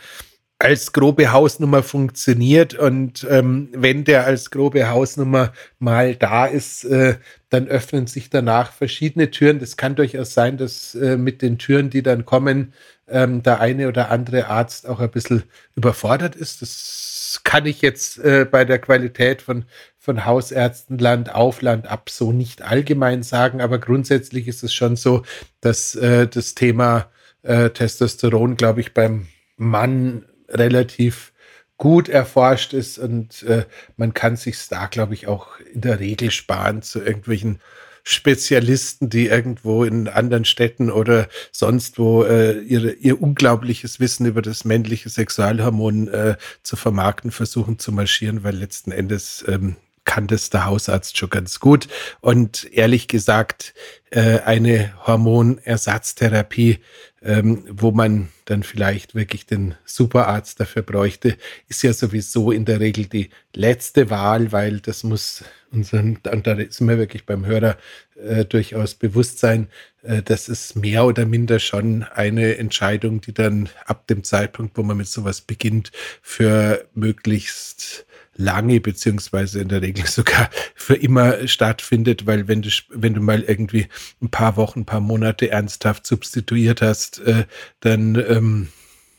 [0.63, 7.17] als grobe Hausnummer funktioniert und ähm, wenn der als grobe Hausnummer mal da ist, äh,
[7.51, 9.59] dann öffnen sich danach verschiedene Türen.
[9.59, 12.75] Das kann durchaus sein, dass äh, mit den Türen, die dann kommen,
[13.09, 15.43] ähm, der eine oder andere Arzt auch ein bisschen
[15.75, 16.63] überfordert ist.
[16.63, 19.65] Das kann ich jetzt äh, bei der Qualität von,
[19.99, 24.95] von Hausärzten Land auf, Land ab so nicht allgemein sagen, aber grundsätzlich ist es schon
[24.95, 25.25] so,
[25.61, 27.11] dass äh, das Thema
[27.43, 31.33] äh, Testosteron, glaube ich, beim Mann relativ
[31.79, 33.65] gut erforscht ist und äh,
[33.97, 37.61] man kann sich da, glaube ich, auch in der Regel sparen zu irgendwelchen
[38.05, 44.43] Spezialisten, die irgendwo in anderen Städten oder sonst wo äh, ihre, ihr unglaubliches Wissen über
[44.43, 50.51] das männliche Sexualhormon äh, zu vermarkten versuchen zu marschieren, weil letzten Endes ähm, kann das
[50.51, 51.89] der Hausarzt schon ganz gut.
[52.21, 53.75] Und ehrlich gesagt,
[54.11, 56.81] äh, eine Hormonersatztherapie,
[57.23, 61.37] ähm, wo man dann vielleicht wirklich den Superarzt dafür bräuchte,
[61.69, 66.57] ist ja sowieso in der Regel die letzte Wahl, weil das muss unseren, und da
[66.57, 67.77] sind wir wirklich beim Hörer
[68.17, 69.69] äh, durchaus bewusst sein,
[70.03, 74.83] äh, das ist mehr oder minder schon eine Entscheidung, die dann ab dem Zeitpunkt, wo
[74.83, 78.05] man mit sowas beginnt, für möglichst
[78.37, 83.43] lange beziehungsweise in der Regel sogar für immer stattfindet, weil wenn du, wenn du mal
[83.43, 83.89] irgendwie
[84.21, 87.45] ein paar Wochen, ein paar Monate ernsthaft substituiert hast, äh,
[87.81, 88.69] dann ähm,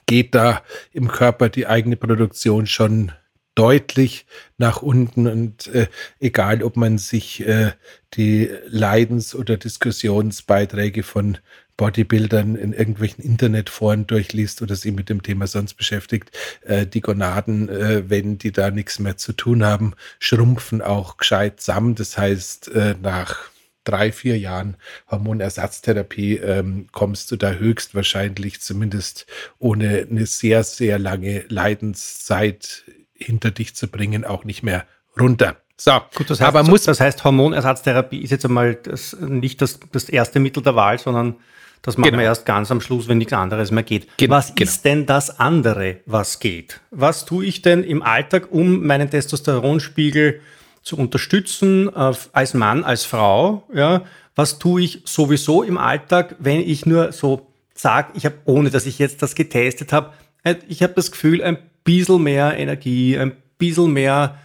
[0.06, 3.12] geht da im Körper die eigene Produktion schon
[3.56, 4.26] deutlich
[4.58, 5.88] nach unten und äh,
[6.20, 7.74] egal, ob man sich äh,
[8.16, 11.38] die Leidens- oder Diskussionsbeiträge von
[11.78, 16.32] Bodybuildern in irgendwelchen Internetforen durchliest oder sich mit dem Thema sonst beschäftigt,
[16.62, 21.60] äh, die Gonaden, äh, wenn die da nichts mehr zu tun haben, schrumpfen auch gescheit
[21.62, 21.96] zusammen.
[21.96, 23.50] Das heißt, äh, nach
[23.84, 24.78] drei, vier Jahren
[25.10, 29.26] Hormonersatztherapie ähm, kommst du da höchstwahrscheinlich zumindest
[29.60, 32.84] ohne eine sehr, sehr lange Leidenszeit
[33.14, 34.86] hinter dich zu bringen, auch nicht mehr
[35.20, 35.58] runter.
[35.76, 39.80] So, Gut, das heißt, aber muss das heißt, Hormonersatztherapie ist jetzt einmal das, nicht das,
[39.92, 41.36] das erste Mittel der Wahl, sondern
[41.84, 42.22] das machen genau.
[42.22, 44.08] wir erst ganz am Schluss, wenn nichts anderes mehr geht.
[44.18, 44.70] Gen was genau.
[44.70, 46.80] ist denn das andere, was geht?
[46.92, 50.40] Was tue ich denn im Alltag, um meinen Testosteronspiegel
[50.82, 53.68] zu unterstützen, äh, als Mann, als Frau?
[53.74, 54.04] Ja?
[54.34, 58.86] Was tue ich sowieso im Alltag, wenn ich nur so sage, ich habe, ohne dass
[58.86, 60.14] ich jetzt das getestet habe,
[60.46, 64.40] äh, ich habe das Gefühl, ein bisschen mehr Energie, ein bisschen mehr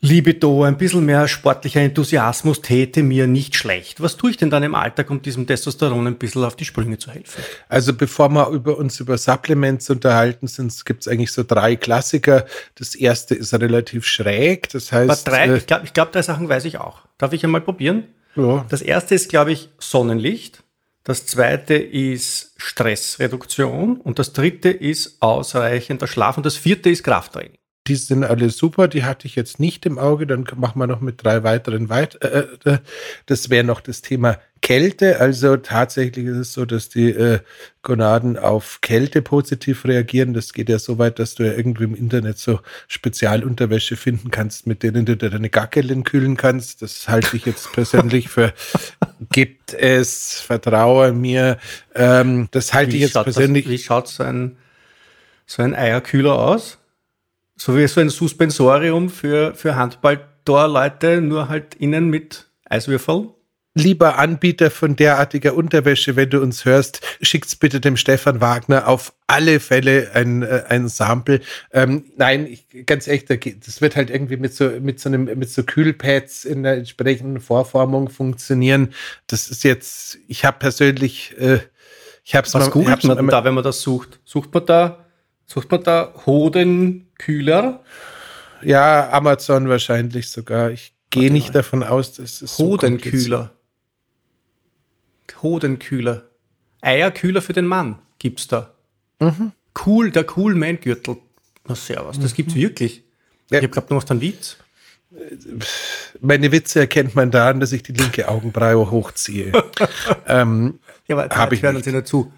[0.00, 4.00] Libido, ein bisschen mehr sportlicher Enthusiasmus täte mir nicht schlecht.
[4.00, 6.98] Was tue ich denn dann im Alltag, um diesem Testosteron ein bisschen auf die Sprünge
[6.98, 7.42] zu helfen?
[7.68, 12.46] Also bevor wir über uns über Supplements unterhalten sind, gibt es eigentlich so drei Klassiker.
[12.76, 15.26] Das erste ist relativ schräg, das heißt...
[15.26, 17.00] drei, äh, ich glaube, glaub, drei Sachen weiß ich auch.
[17.18, 18.04] Darf ich einmal probieren?
[18.36, 18.64] Ja.
[18.68, 20.62] Das erste ist, glaube ich, Sonnenlicht.
[21.02, 27.58] Das zweite ist Stressreduktion und das dritte ist ausreichender Schlaf und das vierte ist Krafttraining
[27.88, 31.00] die sind alle super, die hatte ich jetzt nicht im Auge, dann machen wir noch
[31.00, 32.22] mit drei weiteren weit.
[32.22, 32.78] Äh, äh,
[33.26, 35.20] das wäre noch das Thema Kälte.
[35.20, 37.40] Also tatsächlich ist es so, dass die äh,
[37.82, 40.34] Gonaden auf Kälte positiv reagieren.
[40.34, 44.66] Das geht ja so weit, dass du ja irgendwie im Internet so Spezialunterwäsche finden kannst,
[44.66, 46.82] mit denen du deine Gackeln kühlen kannst.
[46.82, 48.52] Das halte ich jetzt persönlich für
[49.32, 51.58] gibt es, vertraue mir.
[51.94, 53.64] Ähm, das halte ich jetzt persönlich.
[53.64, 54.56] Das, wie schaut so ein,
[55.46, 56.78] so ein Eierkühler aus?
[57.60, 63.30] So wie so ein Suspensorium für, für Handballtorleute, nur halt innen mit Eiswürfel.
[63.74, 69.12] Lieber Anbieter von derartiger Unterwäsche, wenn du uns hörst, schickt's bitte dem Stefan Wagner auf
[69.26, 71.40] alle Fälle ein, äh, ein Sample.
[71.72, 75.50] Ähm, nein, ich, ganz echt, das wird halt irgendwie mit so, mit so einem, mit
[75.50, 78.94] so Kühlpads in der entsprechenden Vorformung funktionieren.
[79.26, 81.60] Das ist jetzt, ich habe persönlich, äh,
[82.24, 84.20] ich habe es mal, googelt man da, wenn man das sucht?
[84.24, 85.04] Sucht man da
[85.50, 86.12] Sucht man da
[87.18, 87.82] Hodenkühler?
[88.62, 90.70] Ja, Amazon wahrscheinlich sogar.
[90.70, 93.52] Ich gehe nicht davon aus, dass es Hodenkühler.
[95.30, 96.24] So Hodenkühler.
[96.80, 98.74] Eierkühler für den Mann gibt's da.
[99.20, 99.52] Mhm.
[99.86, 101.16] Cool, der Cool Man Gürtel.
[101.66, 102.36] Na servus, das mhm.
[102.36, 103.04] gibt's wirklich.
[103.50, 103.58] Ja.
[103.58, 104.56] Ich habe glaubt, du machst einen Witz.
[106.20, 109.52] Meine Witze erkennt man daran, dass ich die linke Augenbraue hochziehe.
[110.26, 112.32] ähm, ja, aber hab ich hören uns ja dazu.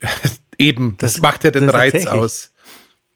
[0.58, 2.52] Eben, das, das macht ja den Reiz aus.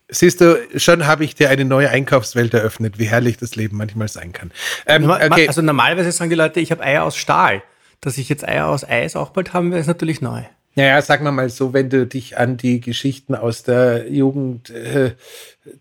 [0.09, 4.09] Siehst du, schon habe ich dir eine neue Einkaufswelt eröffnet, wie herrlich das Leben manchmal
[4.09, 4.53] sein kann.
[4.87, 5.49] Ähm, okay.
[5.49, 7.63] Also normalerweise sagen die Leute, ich habe Eier aus Stahl.
[8.01, 10.43] Dass ich jetzt Eier aus Eis auch bald haben werde, ist natürlich neu.
[10.77, 15.13] Naja, sagen wir mal so, wenn du dich an die Geschichten aus der Jugend äh,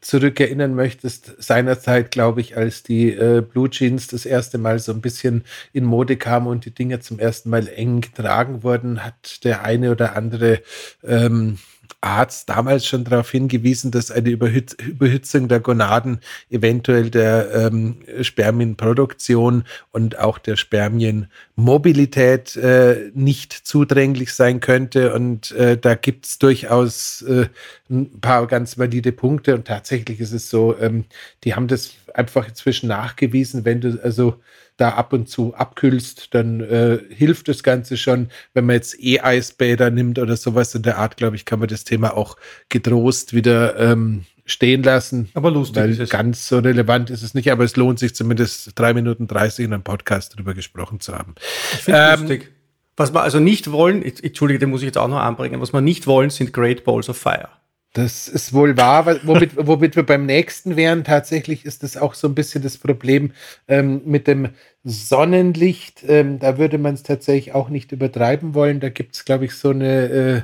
[0.02, 5.02] zurückerinnern möchtest, seinerzeit, glaube ich, als die äh, Blue Jeans das erste Mal so ein
[5.02, 9.64] bisschen in Mode kamen und die Dinger zum ersten Mal eng getragen wurden, hat der
[9.64, 10.62] eine oder andere
[11.04, 11.58] ähm,
[12.04, 19.64] Arzt damals schon darauf hingewiesen, dass eine Überhitz Überhitzung der Gonaden eventuell der ähm, Spermienproduktion
[19.92, 25.14] und auch der Spermienmobilität äh, nicht zudränglich sein könnte.
[25.14, 27.48] Und äh, da gibt es durchaus äh,
[27.90, 29.56] ein paar ganz valide Punkte.
[29.56, 31.06] Und tatsächlich ist es so, ähm,
[31.44, 34.40] die haben das einfach inzwischen nachgewiesen, wenn du also
[34.78, 38.30] da ab und zu abkühlst, dann äh, hilft das Ganze schon.
[38.54, 41.84] Wenn man jetzt E-Eisbäder nimmt oder sowas in der Art, glaube ich, kann man das
[41.84, 42.38] Thema auch
[42.70, 45.30] getrost wieder ähm, stehen lassen.
[45.34, 46.10] Aber lustig weil ist es.
[46.10, 49.74] Ganz so relevant ist es nicht, aber es lohnt sich zumindest drei Minuten 30 in
[49.74, 51.36] einem Podcast darüber gesprochen zu haben.
[51.74, 52.52] Ich finde ähm, lustig.
[52.96, 55.82] Was wir also nicht wollen, entschuldige, den muss ich jetzt auch noch anbringen, was wir
[55.82, 57.50] nicht wollen, sind Great Balls of Fire.
[57.94, 61.04] Das ist wohl wahr, womit, womit wir beim nächsten wären.
[61.04, 63.34] Tatsächlich ist das auch so ein bisschen das Problem
[63.68, 64.50] ähm, mit dem
[64.84, 66.04] Sonnenlicht.
[66.08, 68.80] Ähm, da würde man es tatsächlich auch nicht übertreiben wollen.
[68.80, 70.42] Da gibt es, glaube ich, so eine äh,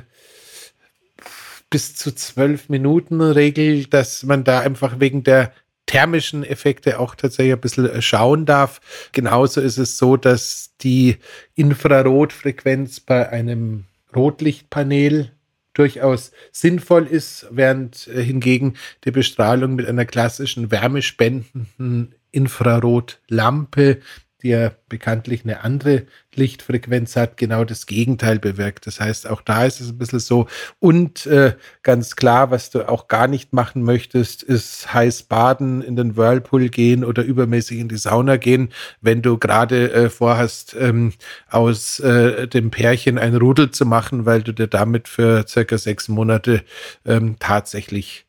[1.70, 5.52] bis zu zwölf Minuten Regel, dass man da einfach wegen der
[5.86, 8.80] thermischen Effekte auch tatsächlich ein bisschen äh, schauen darf.
[9.10, 11.16] Genauso ist es so, dass die
[11.56, 15.32] Infrarotfrequenz bei einem Rotlichtpanel
[15.80, 24.00] durchaus sinnvoll ist, während äh, hingegen die Bestrahlung mit einer klassischen wärmespendenden Infrarotlampe
[24.42, 28.86] die ja bekanntlich eine andere Lichtfrequenz hat, genau das Gegenteil bewirkt.
[28.86, 30.46] Das heißt, auch da ist es ein bisschen so.
[30.78, 35.96] Und äh, ganz klar, was du auch gar nicht machen möchtest, ist heiß baden, in
[35.96, 41.12] den Whirlpool gehen oder übermäßig in die Sauna gehen, wenn du gerade äh, vorhast, ähm,
[41.48, 46.08] aus äh, dem Pärchen ein Rudel zu machen, weil du dir damit für circa sechs
[46.08, 46.62] Monate
[47.04, 48.26] ähm, tatsächlich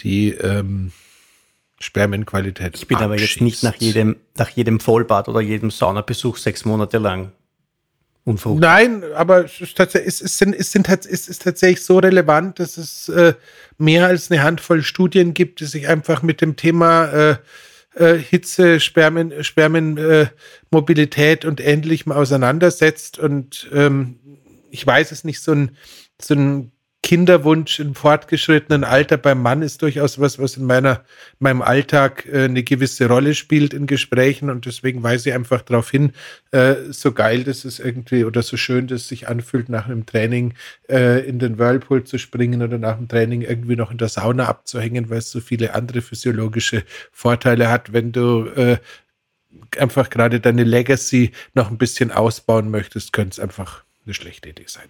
[0.00, 0.92] die ähm,
[1.84, 2.76] Spermienqualität.
[2.76, 3.04] Ich bin abschießt.
[3.04, 7.30] aber jetzt nicht nach jedem, nach jedem Vollbad oder jedem Saunabesuch sechs Monate lang
[8.24, 8.60] unverhofft.
[8.60, 13.08] Nein, aber es ist, es, ist, es, sind, es ist tatsächlich so relevant, dass es
[13.10, 13.34] äh,
[13.78, 17.36] mehr als eine Handvoll Studien gibt, die sich einfach mit dem Thema äh,
[17.96, 23.18] äh, Hitze, Spermien, Spermienmobilität äh, und ähnlichem auseinandersetzt.
[23.18, 24.18] Und ähm,
[24.70, 25.76] ich weiß es nicht, so ein,
[26.20, 26.72] so ein
[27.04, 31.04] Kinderwunsch im fortgeschrittenen Alter beim Mann ist durchaus was, was in meiner,
[31.38, 35.90] meinem Alltag äh, eine gewisse Rolle spielt in Gesprächen und deswegen weise ich einfach darauf
[35.90, 36.12] hin,
[36.50, 40.54] äh, so geil das ist irgendwie oder so schön das sich anfühlt, nach einem Training
[40.88, 44.48] äh, in den Whirlpool zu springen oder nach dem Training irgendwie noch in der Sauna
[44.48, 48.78] abzuhängen, weil es so viele andere physiologische Vorteile hat, wenn du
[49.78, 54.64] einfach gerade deine Legacy noch ein bisschen ausbauen möchtest, könnte es einfach eine schlechte Idee
[54.68, 54.88] sein.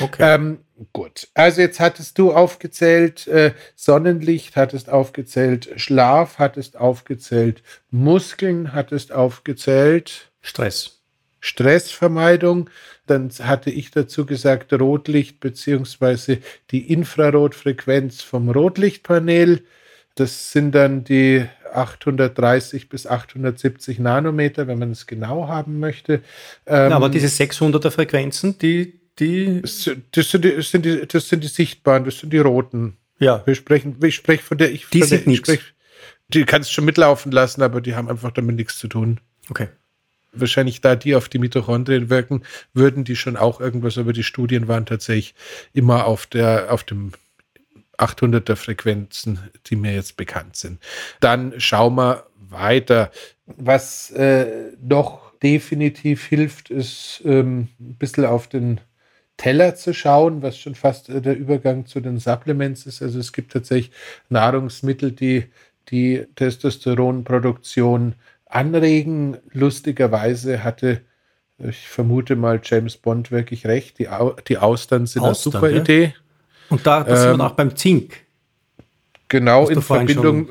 [0.00, 0.34] Okay.
[0.34, 0.58] Ähm,
[0.92, 1.28] gut.
[1.34, 10.30] Also jetzt hattest du aufgezählt äh, Sonnenlicht, hattest aufgezählt Schlaf, hattest aufgezählt Muskeln, hattest aufgezählt
[10.40, 10.98] Stress.
[11.40, 12.70] Stressvermeidung.
[13.06, 16.38] Dann hatte ich dazu gesagt Rotlicht beziehungsweise
[16.70, 19.62] die Infrarotfrequenz vom Rotlichtpanel.
[20.14, 26.22] Das sind dann die 830 bis 870 Nanometer, wenn man es genau haben möchte.
[26.66, 29.60] Ähm, ja, aber diese 600er Frequenzen, die die.
[29.62, 32.96] Das sind die, das sind die, das sind die sichtbaren, das sind die roten.
[33.18, 33.42] Ja.
[33.46, 35.60] Wir sprechen, ich spreche von der, ich, die von sind der, ich sprech,
[36.28, 39.20] die kannst schon mitlaufen lassen, aber die haben einfach damit nichts zu tun.
[39.50, 39.68] Okay.
[40.32, 42.42] Wahrscheinlich da die auf die Mitochondrien wirken,
[42.74, 45.34] würden die schon auch irgendwas, aber die Studien waren tatsächlich
[45.72, 47.12] immer auf der, auf dem
[47.96, 50.80] 800er Frequenzen, die mir jetzt bekannt sind.
[51.20, 53.10] Dann schauen wir weiter.
[53.46, 58.80] Was äh, noch definitiv hilft, ist ähm, ein bisschen auf den
[59.38, 63.00] Teller zu schauen, was schon fast äh, der Übergang zu den Supplements ist.
[63.00, 63.90] Also es gibt tatsächlich
[64.28, 65.46] Nahrungsmittel, die
[65.88, 69.38] die Testosteronproduktion anregen.
[69.52, 71.00] Lustigerweise hatte,
[71.58, 73.98] ich vermute mal, James Bond wirklich recht.
[73.98, 75.82] Die, Au die Austern sind Austern, eine super ja?
[75.82, 76.14] Idee.
[76.68, 78.18] Und da, sind wir ähm, auch beim Zink.
[79.28, 80.50] Genau, in Verbindung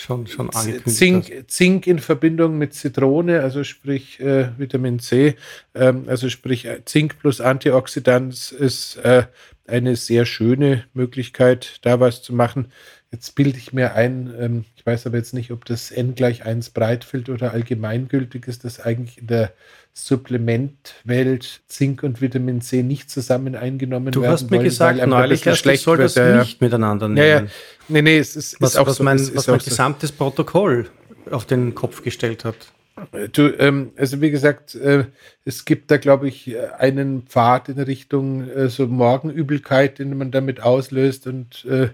[0.00, 0.50] schon, schon
[0.86, 5.36] Zink, Zink in Verbindung mit Zitrone, also sprich äh, Vitamin C,
[5.74, 9.24] ähm, also sprich äh, Zink plus Antioxidant ist äh,
[9.66, 12.72] eine sehr schöne Möglichkeit, da was zu machen.
[13.12, 16.44] Jetzt bilde ich mir ein, ähm, ich weiß aber jetzt nicht, ob das N gleich
[16.44, 19.52] 1 Breitfeld oder allgemeingültig ist, dass eigentlich in der
[19.92, 24.30] Supplementwelt Zink und Vitamin C nicht zusammen eingenommen du werden.
[24.30, 27.18] Du hast mir wollen, gesagt, neulich erst, ich soll das wird, nicht miteinander nehmen.
[27.18, 27.46] Ja, ja.
[27.88, 30.88] Nee, nee, es ist, was, ist auch was so, mein, was mein gesamtes Protokoll
[31.30, 32.72] auf den Kopf gestellt hat.
[33.32, 35.06] Du, ähm, also wie gesagt, äh,
[35.44, 40.60] es gibt da, glaube ich, einen Pfad in Richtung äh, so Morgenübelkeit, den man damit
[40.60, 41.88] auslöst und äh,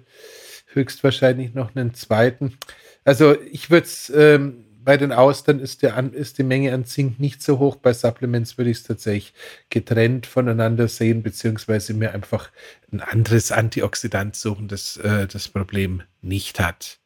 [0.77, 2.57] höchstwahrscheinlich noch einen zweiten.
[3.05, 7.18] Also ich würde es ähm, bei den Austern ist, der ist die Menge an Zink
[7.18, 7.74] nicht so hoch.
[7.74, 9.35] Bei Supplements würde ich es tatsächlich
[9.68, 12.53] getrennt voneinander sehen, beziehungsweise mir einfach
[12.93, 17.01] ein anderes Antioxidant suchen, das äh, das Problem nicht hat.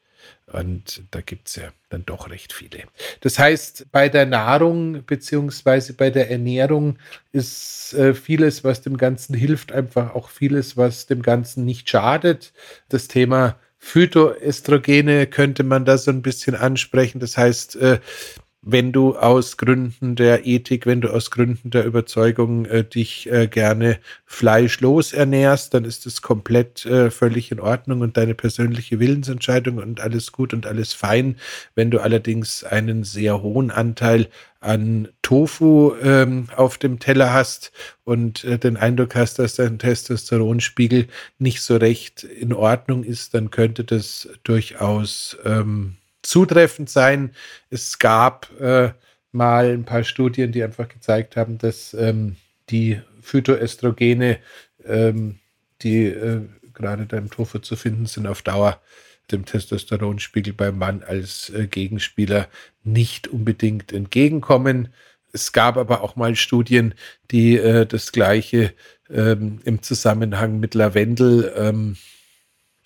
[0.53, 2.85] Und da gibt es ja dann doch recht viele.
[3.21, 6.99] Das heißt, bei der Nahrung beziehungsweise bei der Ernährung
[7.33, 12.53] ist äh, vieles, was dem Ganzen hilft, einfach auch vieles, was dem Ganzen nicht schadet.
[12.89, 17.21] Das Thema Phytoestrogene könnte man da so ein bisschen ansprechen.
[17.21, 18.01] Das heißt, äh,
[18.63, 23.47] wenn du aus Gründen der Ethik, wenn du aus Gründen der Überzeugung äh, dich äh,
[23.47, 29.79] gerne fleischlos ernährst, dann ist es komplett äh, völlig in Ordnung und deine persönliche Willensentscheidung
[29.79, 31.37] und alles gut und alles fein.
[31.75, 34.29] Wenn du allerdings einen sehr hohen Anteil
[34.61, 37.73] an Tofu ähm, auf dem Teller hast
[38.05, 41.07] und äh, den Eindruck hast, dass dein Testosteronspiegel
[41.39, 47.33] nicht so recht in Ordnung ist, dann könnte das durchaus ähm, zutreffend sein.
[47.71, 48.93] Es gab äh,
[49.33, 52.37] mal ein paar Studien, die einfach gezeigt haben, dass ähm,
[52.69, 54.39] die Phytoestrogene,
[54.85, 55.39] ähm,
[55.83, 56.43] die äh,
[56.75, 58.81] gerade beim Tofu zu finden sind, auf Dauer
[59.31, 62.49] dem Testosteronspiegel beim Mann als äh, Gegenspieler
[62.83, 64.89] nicht unbedingt entgegenkommen.
[65.33, 66.95] Es gab aber auch mal Studien,
[67.31, 68.73] die äh, das Gleiche
[69.09, 71.97] ähm, im Zusammenhang mit Lavendel ähm,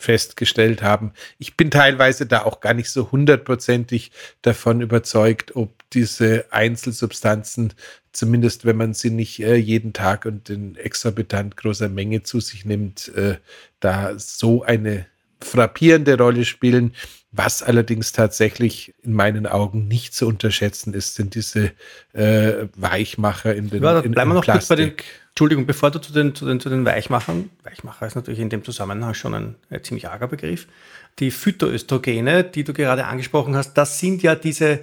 [0.05, 1.13] festgestellt haben.
[1.39, 7.73] Ich bin teilweise da auch gar nicht so hundertprozentig davon überzeugt, ob diese Einzelsubstanzen,
[8.13, 12.65] zumindest wenn man sie nicht äh, jeden Tag und in exorbitant großer Menge zu sich
[12.65, 13.39] nimmt, äh,
[13.81, 15.07] da so eine
[15.41, 16.95] frappierende Rolle spielen.
[17.37, 21.73] Was allerdings tatsächlich in meinen Augen nicht zu unterschätzen ist, sind diese
[22.13, 24.93] äh, Weichmacher in den ja, in, bleiben wir noch kurz bei den
[25.35, 28.62] Entschuldigung, bevor du zu den, zu den, zu den Weichmachern, Weichmacher ist natürlich in dem
[28.62, 30.68] Zusammenhang schon ein, ein ziemlich arger Begriff,
[31.18, 34.80] die Phytoöstrogene, die du gerade angesprochen hast, das sind ja diese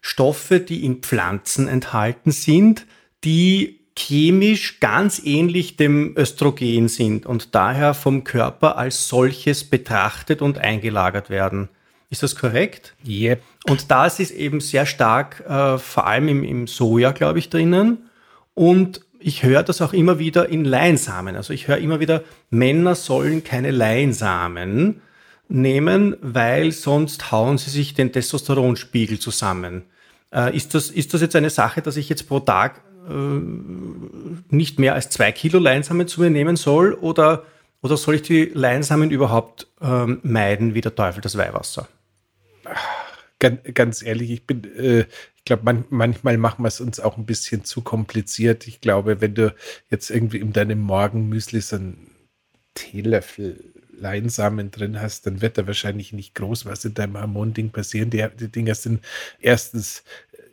[0.00, 2.86] Stoffe, die in Pflanzen enthalten sind,
[3.24, 10.58] die chemisch ganz ähnlich dem Östrogen sind und daher vom Körper als solches betrachtet und
[10.58, 11.70] eingelagert werden.
[12.08, 12.94] Ist das korrekt?
[13.04, 13.42] Yep.
[13.68, 18.08] Und das ist eben sehr stark, äh, vor allem im, im Soja, glaube ich, drinnen.
[18.54, 21.36] Und ich höre das auch immer wieder in Leinsamen.
[21.36, 25.00] Also ich höre immer wieder, Männer sollen keine Leinsamen
[25.48, 29.84] nehmen, weil sonst hauen sie sich den Testosteronspiegel zusammen.
[30.32, 33.12] Äh, ist, das, ist das jetzt eine Sache, dass ich jetzt pro Tag äh,
[34.50, 37.44] nicht mehr als zwei Kilo Leinsamen zu mir nehmen soll oder,
[37.82, 41.88] oder soll ich die Leinsamen überhaupt ähm, meiden wie der Teufel das Weihwasser?
[43.40, 45.06] Ganz, ganz ehrlich, ich bin, äh,
[45.48, 48.68] glaube, man, manchmal machen wir es uns auch ein bisschen zu kompliziert.
[48.68, 49.54] Ich glaube, wenn du
[49.90, 52.14] jetzt irgendwie in deinem Morgenmüsli so einen
[52.74, 58.10] Teelöffel Leinsamen drin hast, dann wird da wahrscheinlich nicht groß was in deinem Harmon-Ding passieren.
[58.10, 59.04] Die, die Dinger sind
[59.40, 60.04] erstens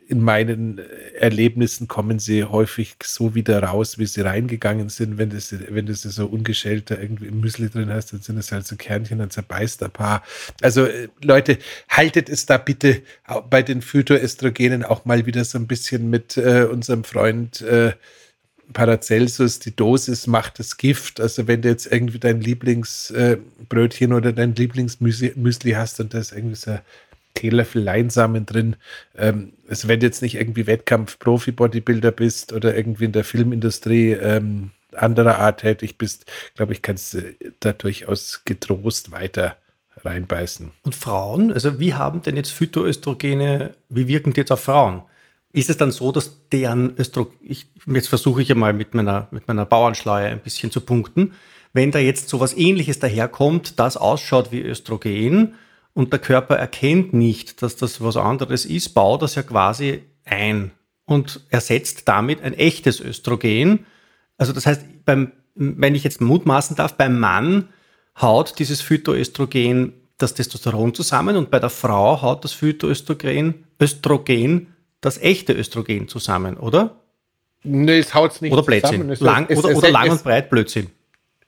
[0.08, 0.80] in meinen
[1.18, 5.18] Erlebnissen kommen sie häufig so wieder raus, wie sie reingegangen sind.
[5.18, 8.38] Wenn du sie, wenn du sie so ungeschält irgendwie im Müsli drin hast, dann sind
[8.38, 10.22] es halt so Kernchen, dann zerbeißt ein paar.
[10.62, 13.02] Also äh, Leute, haltet es da bitte
[13.50, 17.92] bei den Phytoöstrogenen auch mal wieder so ein bisschen mit äh, unserem Freund äh,
[18.72, 21.20] Paracelsus, die Dosis macht das Gift.
[21.20, 26.32] Also wenn du jetzt irgendwie dein Lieblingsbrötchen äh, oder dein Lieblingsmüsli hast und da ist
[26.32, 26.78] irgendwie so
[27.36, 28.74] Teelöffel Leinsamen drin.
[29.16, 34.72] Ähm, also wenn du jetzt nicht irgendwie Wettkampf-Profi-Bodybuilder bist oder irgendwie in der Filmindustrie ähm,
[34.92, 36.26] anderer Art tätig bist,
[36.56, 39.56] glaube ich, kannst du da durchaus getrost weiter
[40.04, 40.72] reinbeißen.
[40.82, 45.02] Und Frauen, also wie haben denn jetzt Phytoöstrogene, wie wirken die jetzt auf Frauen?
[45.52, 47.32] Ist es dann so, dass deren Östrogen,
[47.86, 51.32] jetzt versuche ich ja mal mit meiner, mit meiner Bauernschleue ein bisschen zu punkten,
[51.72, 55.54] wenn da jetzt so was ähnliches daherkommt, das ausschaut wie Östrogen,
[55.96, 60.70] und der Körper erkennt nicht, dass das was anderes ist, baut das ja quasi ein
[61.06, 63.86] und ersetzt damit ein echtes Östrogen.
[64.36, 67.70] Also das heißt, beim, wenn ich jetzt mutmaßen darf, beim Mann
[68.20, 75.16] haut dieses Phytoöstrogen das Testosteron zusammen und bei der Frau haut das Phytoöstrogen Östrogen das
[75.16, 77.00] echte Östrogen zusammen, oder?
[77.62, 79.08] Nee, es haut nicht oder Blödsinn.
[79.08, 80.88] Es, lang, es, oder, es, oder lang und breit Blödsinn.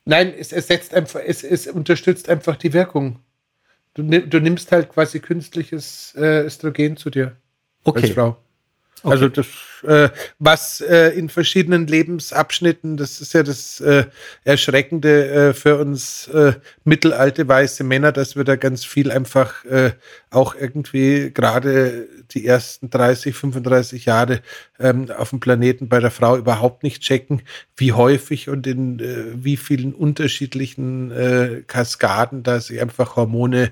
[0.05, 3.19] Nein, es ersetzt einfach, es, es unterstützt einfach die Wirkung.
[3.93, 7.35] Du, du nimmst halt quasi künstliches äh, Östrogen zu dir
[7.83, 8.03] okay.
[8.03, 8.37] als Frau.
[9.01, 9.11] Okay.
[9.11, 9.47] Also das
[9.83, 10.09] äh,
[10.39, 14.05] was äh, in verschiedenen Lebensabschnitten, das ist ja das äh,
[14.43, 16.53] Erschreckende äh, für uns äh,
[16.83, 19.91] mittelalte weiße Männer, dass wir da ganz viel einfach äh,
[20.29, 24.41] auch irgendwie gerade die ersten 30, 35 Jahre
[24.79, 27.41] ähm, auf dem Planeten bei der Frau überhaupt nicht checken,
[27.75, 28.99] wie häufig und in
[29.43, 33.71] wie vielen unterschiedlichen Kaskaden da sich einfach Hormone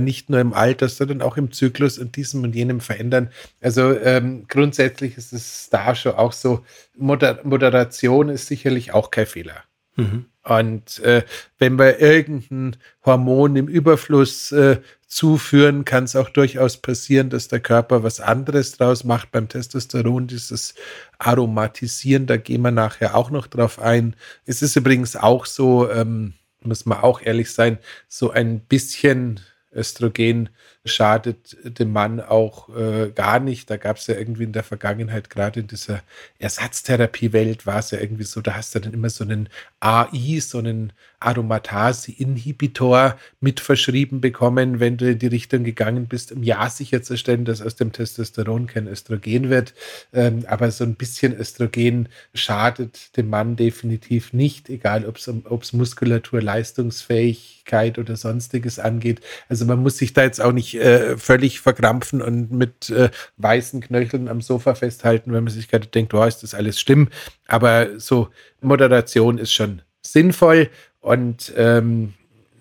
[0.00, 3.30] nicht nur im Alter, sondern auch im Zyklus und diesem und jenem verändern.
[3.60, 6.64] Also ähm, grundsätzlich ist es da schon auch so,
[6.96, 9.62] Moder Moderation ist sicherlich auch kein Fehler.
[9.96, 10.26] Mhm.
[10.44, 11.22] Und äh,
[11.58, 17.60] wenn wir irgendein Hormon im Überfluss äh, zuführen, kann es auch durchaus passieren, dass der
[17.60, 19.30] Körper was anderes draus macht.
[19.30, 20.74] Beim Testosteron dieses
[21.18, 24.16] Aromatisieren, da gehen wir nachher auch noch drauf ein.
[24.46, 26.32] Es ist übrigens auch so, ähm,
[26.62, 27.78] muss man auch ehrlich sein,
[28.08, 29.40] so ein bisschen
[29.72, 30.48] Östrogen
[30.84, 33.70] schadet dem Mann auch äh, gar nicht.
[33.70, 36.02] Da gab es ja irgendwie in der Vergangenheit, gerade in dieser
[36.38, 39.48] Ersatztherapiewelt, war es ja irgendwie so, da hast du dann immer so einen
[39.80, 40.92] AI, so einen
[41.26, 47.62] Aromatase-Inhibitor mit verschrieben bekommen, wenn du in die Richtung gegangen bist, um ja sicherzustellen, dass
[47.62, 49.74] aus dem Testosteron kein Östrogen wird.
[50.12, 55.16] Ähm, aber so ein bisschen Östrogen schadet dem Mann definitiv nicht, egal ob
[55.62, 59.20] es Muskulatur, Leistungsfähigkeit oder sonstiges angeht.
[59.48, 63.80] Also man muss sich da jetzt auch nicht äh, völlig verkrampfen und mit äh, weißen
[63.80, 67.08] Knöcheln am Sofa festhalten, wenn man sich gerade denkt, oh, ist das alles schlimm.
[67.46, 68.28] Aber so
[68.60, 70.68] Moderation ist schon sinnvoll
[71.02, 72.14] und ähm,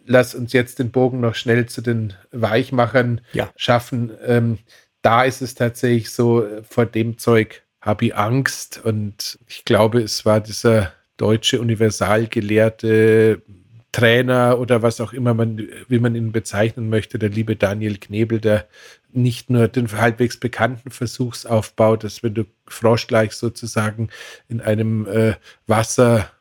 [0.06, 3.50] lass uns jetzt den Bogen noch schnell zu den Weichmachern ja.
[3.56, 4.12] schaffen.
[4.26, 4.58] Ähm,
[5.02, 10.26] da ist es tatsächlich so, vor dem Zeug habe ich Angst und ich glaube, es
[10.26, 13.42] war dieser deutsche Universalgelehrte
[13.92, 18.40] Trainer oder was auch immer man, wie man ihn bezeichnen möchte, der liebe Daniel Knebel,
[18.40, 18.68] der
[19.12, 24.10] nicht nur den halbwegs bekannten Versuchsaufbau, dass wenn du Froschgleich sozusagen
[24.48, 25.34] in einem äh,
[25.68, 26.32] Wasser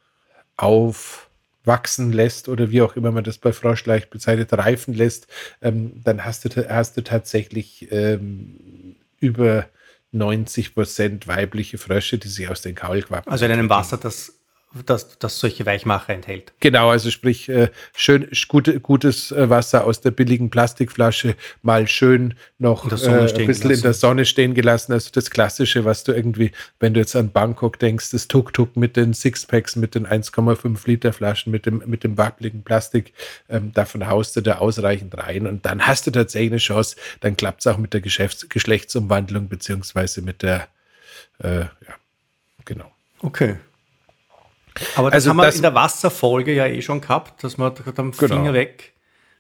[1.61, 5.27] aufwachsen lässt oder wie auch immer man das bei Froschleicht bezeichnet, reifen lässt,
[5.63, 9.67] ähm, dann hast du, hast du tatsächlich ähm, über
[10.13, 13.31] 90 Prozent weibliche Frösche, die sich aus den Kaulquappen.
[13.31, 14.40] Also in einem Wasser, das
[14.87, 16.53] das, das solche Weichmacher enthält.
[16.61, 22.35] Genau, also sprich, äh, schön gut, gutes äh, Wasser aus der billigen Plastikflasche mal schön
[22.59, 23.71] noch äh, ein bisschen gelassen.
[23.73, 24.93] in der Sonne stehen gelassen.
[24.93, 28.97] Also das Klassische, was du irgendwie, wenn du jetzt an Bangkok denkst, das Tuk-Tuk mit
[28.97, 33.13] den Sixpacks, mit den 1,5 Liter Flaschen, mit dem, mit dem wackeligen Plastik,
[33.49, 37.37] ähm, davon haust du da ausreichend rein und dann hast du tatsächlich eine Chance, dann
[37.37, 40.69] klappt es auch mit der Geschäfts Geschlechtsumwandlung beziehungsweise mit der,
[41.43, 41.71] äh, ja,
[42.65, 42.91] genau.
[43.23, 43.57] Okay.
[44.97, 47.75] Aber das also haben wir das, in der Wasserfolge ja eh schon gehabt, dass man
[47.95, 48.37] dann genau.
[48.37, 48.93] Finger weg,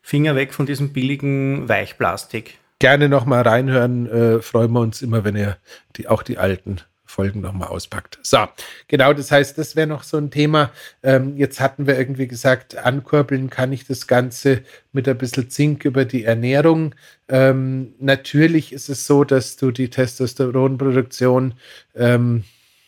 [0.02, 2.58] Finger weg von diesem billigen Weichplastik.
[2.78, 5.58] Gerne nochmal reinhören, äh, freuen wir uns immer, wenn ihr
[5.96, 6.80] die, auch die alten
[7.10, 8.18] Folgen nochmal auspackt.
[8.22, 8.46] So,
[8.88, 10.70] genau, das heißt, das wäre noch so ein Thema.
[11.02, 14.62] Ähm, jetzt hatten wir irgendwie gesagt, ankurbeln kann ich das Ganze
[14.92, 16.94] mit ein bisschen Zink über die Ernährung.
[17.28, 21.54] Ähm, natürlich ist es so, dass du die Testosteronproduktion
[21.96, 22.44] ähm,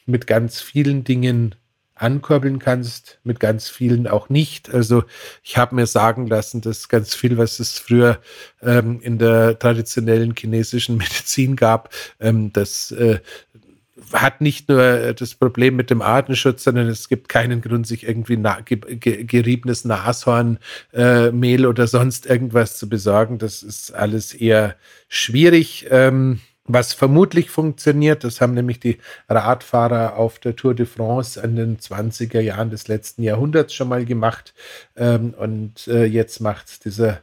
[0.07, 1.55] mit ganz vielen Dingen
[2.03, 4.73] ankurbeln kannst, mit ganz vielen auch nicht.
[4.73, 5.05] Also
[5.43, 8.19] ich habe mir sagen lassen, dass ganz viel, was es früher
[8.61, 11.91] ähm, in der traditionellen chinesischen Medizin gab,
[12.21, 13.21] ähm, das äh,
[14.13, 18.37] hat nicht nur das Problem mit dem Artenschutz, sondern es gibt keinen Grund, sich irgendwie
[18.37, 23.39] na, ge, ge, geriebenes Nashornmehl äh, oder sonst irgendwas zu besorgen.
[23.39, 24.77] Das ist alles eher
[25.09, 25.87] schwierig.
[25.91, 28.25] Ähm, was vermutlich funktioniert.
[28.25, 28.99] Das haben nämlich die
[29.29, 34.05] Radfahrer auf der Tour de France in den 20er Jahren des letzten Jahrhunderts schon mal
[34.05, 34.55] gemacht.
[34.97, 37.21] Ähm, und äh, jetzt macht dieser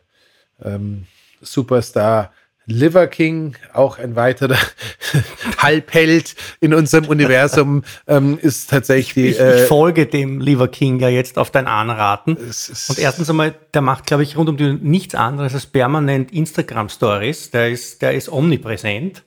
[0.62, 1.06] ähm,
[1.42, 2.32] Superstar
[2.72, 4.58] Liver King, auch ein weiterer
[5.58, 9.40] Halbheld in unserem Universum, ähm, ist tatsächlich.
[9.40, 12.38] Ich, ich, ich, folge dem Liver King ja jetzt auf dein Anraten.
[12.38, 17.50] Und erstens einmal, der macht, glaube ich, rund um die nichts anderes als permanent Instagram-Stories.
[17.50, 19.24] Der ist, der ist omnipräsent.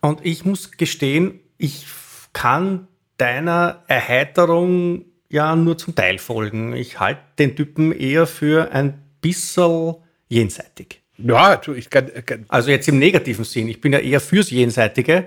[0.00, 1.86] Und ich muss gestehen, ich
[2.32, 6.74] kann deiner Erheiterung ja nur zum Teil folgen.
[6.74, 9.96] Ich halte den Typen eher für ein bisschen
[10.28, 11.02] jenseitig.
[11.18, 12.46] Ja, ich kann, kann.
[12.48, 13.68] Also jetzt im negativen Sinn.
[13.68, 15.26] Ich bin ja eher fürs Jenseitige,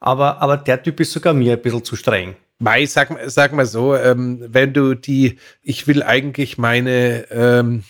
[0.00, 2.36] aber, aber der Typ ist sogar mir ein bisschen zu streng.
[2.58, 7.84] Mai, sag, sag mal so, ähm, wenn du die, ich will eigentlich meine ähm,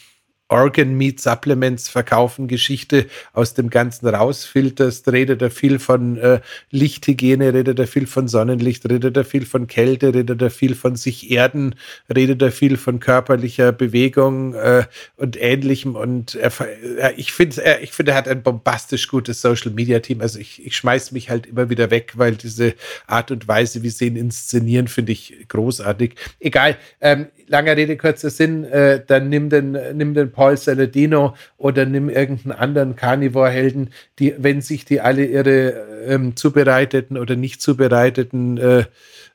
[0.49, 6.41] Organ Meat Supplements verkaufen Geschichte aus dem Ganzen rausfilterst, redet er viel von äh,
[6.71, 10.95] Lichthygiene, redet er viel von Sonnenlicht, redet er viel von Kälte, redet er viel von
[10.95, 11.75] sich erden,
[12.15, 14.85] redet er viel von körperlicher Bewegung äh,
[15.17, 15.97] und ähnlichem.
[15.97, 16.53] Und er,
[16.99, 20.21] er, ich finde, er, ich finde, er hat ein bombastisch gutes Social Media Team.
[20.21, 22.75] Also ich, ich schmeiß mich halt immer wieder weg, weil diese
[23.09, 26.15] Art und Weise, wie sie ihn inszenieren, finde ich großartig.
[26.39, 31.87] Egal, ähm, langer Rede, kurzer Sinn, äh, dann nimm den, nimm den Paul Saladino oder
[31.87, 35.71] nimm irgendeinen anderen Carnivore-Helden, die, wenn sich die alle ihre
[36.07, 38.85] ähm, zubereiteten oder nicht zubereiteten äh,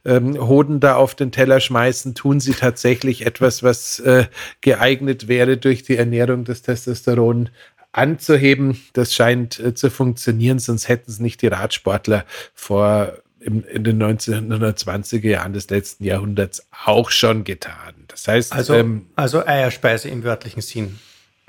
[0.05, 4.25] ähm, Hoden da auf den Teller schmeißen, tun sie tatsächlich etwas, was äh,
[4.61, 7.49] geeignet wäre, durch die Ernährung des Testosteron
[7.91, 8.81] anzuheben.
[8.93, 14.01] Das scheint äh, zu funktionieren, sonst hätten es nicht die Radsportler vor im, in den
[14.01, 17.95] 1920er Jahren des letzten Jahrhunderts auch schon getan.
[18.07, 20.99] Das heißt, also, ähm, also Eierspeise im wörtlichen Sinn.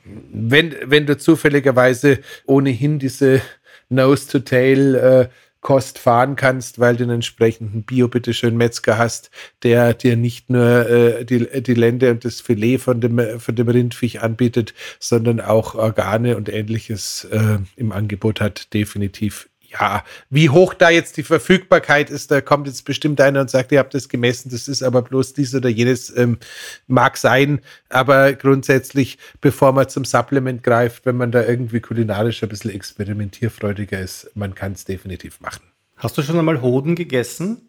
[0.05, 3.41] Wenn, wenn du zufälligerweise ohnehin diese
[3.89, 5.29] Nose-to-Tail äh,
[5.61, 9.31] Kost fahren kannst, weil du einen entsprechenden Bio, bitteschön, Metzger hast,
[9.63, 13.69] der dir nicht nur äh, die, die Lende und das Filet von dem, von dem
[13.69, 20.75] Rindviech anbietet, sondern auch Organe und ähnliches äh, im Angebot hat, definitiv ja, wie hoch
[20.75, 24.09] da jetzt die Verfügbarkeit ist, da kommt jetzt bestimmt einer und sagt, ihr habt das
[24.09, 26.39] gemessen, das ist aber bloß dies oder jenes, ähm,
[26.87, 32.49] mag sein, aber grundsätzlich, bevor man zum Supplement greift, wenn man da irgendwie kulinarisch ein
[32.49, 35.63] bisschen experimentierfreudiger ist, man kann es definitiv machen.
[35.97, 37.69] Hast du schon einmal Hoden gegessen?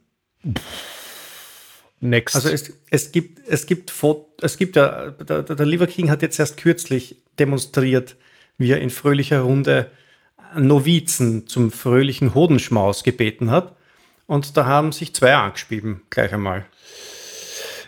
[2.00, 2.36] Next.
[2.36, 3.94] Also es, es gibt, es gibt,
[4.42, 8.18] es gibt ja, der, der Liver King hat jetzt erst kürzlich demonstriert,
[8.58, 9.90] wie er in fröhlicher Runde
[10.58, 13.76] Novizen zum fröhlichen Hodenschmaus gebeten hat.
[14.26, 16.66] Und da haben sich zwei angespieben, gleich einmal.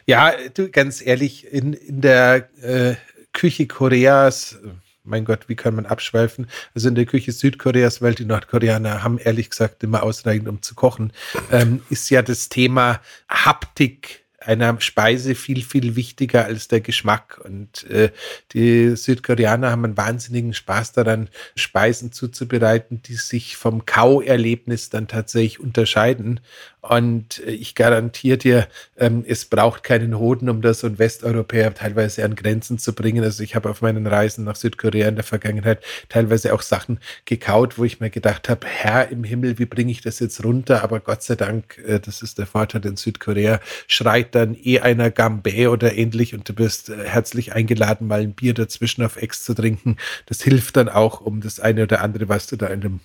[0.05, 2.95] Ja, du, ganz ehrlich, in, in der äh,
[3.33, 4.59] Küche Koreas,
[5.03, 6.47] mein Gott, wie kann man abschweifen?
[6.73, 10.75] Also in der Küche Südkoreas, weil die Nordkoreaner haben ehrlich gesagt immer ausreichend, um zu
[10.75, 11.13] kochen,
[11.51, 17.41] ähm, ist ja das Thema Haptik einer Speise viel, viel wichtiger als der Geschmack.
[17.43, 18.11] Und äh,
[18.53, 25.59] die Südkoreaner haben einen wahnsinnigen Spaß daran, Speisen zuzubereiten, die sich vom Kauerlebnis dann tatsächlich
[25.59, 26.39] unterscheiden.
[26.87, 28.67] Und äh, ich garantiere dir,
[28.97, 33.23] ähm, es braucht keinen Hoden, um das und Westeuropäer teilweise an Grenzen zu bringen.
[33.23, 37.77] Also ich habe auf meinen Reisen nach Südkorea in der Vergangenheit teilweise auch Sachen gekaut,
[37.77, 40.83] wo ich mir gedacht habe, Herr im Himmel, wie bringe ich das jetzt runter?
[40.83, 45.09] Aber Gott sei Dank, äh, das ist der Vorteil in Südkorea, schreit dann eh einer
[45.09, 49.43] Gambé oder ähnlich und du bist äh, herzlich eingeladen, mal ein Bier dazwischen auf Ex
[49.43, 49.97] zu trinken.
[50.25, 52.99] Das hilft dann auch, um das eine oder andere, was du da in dem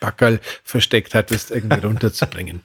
[0.00, 2.60] Backerl versteckt hattest, irgendwie runterzubringen.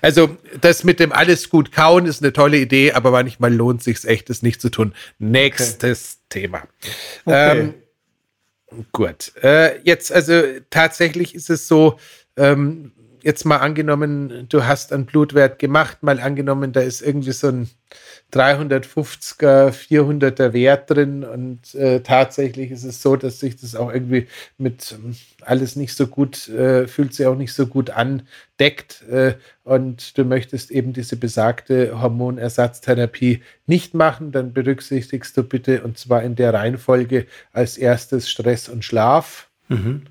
[0.00, 4.04] Also das mit dem alles gut kauen ist eine tolle Idee, aber manchmal lohnt sich
[4.04, 4.94] echt, es nicht zu tun.
[5.18, 6.40] Nächstes okay.
[6.40, 6.62] Thema.
[7.24, 7.58] Okay.
[7.60, 7.74] Ähm,
[8.92, 9.32] gut.
[9.42, 11.98] Äh, jetzt, also tatsächlich ist es so,
[12.36, 12.92] ähm,
[13.22, 17.70] jetzt mal angenommen, du hast einen Blutwert gemacht, mal angenommen, da ist irgendwie so ein
[18.32, 24.26] 350er, 400er Wert drin und äh, tatsächlich ist es so, dass sich das auch irgendwie
[24.56, 28.22] mit ähm, alles nicht so gut, äh, fühlt sich auch nicht so gut an,
[28.58, 35.82] deckt äh, und du möchtest eben diese besagte Hormonersatztherapie nicht machen, dann berücksichtigst du bitte
[35.82, 39.50] und zwar in der Reihenfolge als erstes Stress und Schlaf.
[39.68, 40.04] Mhm.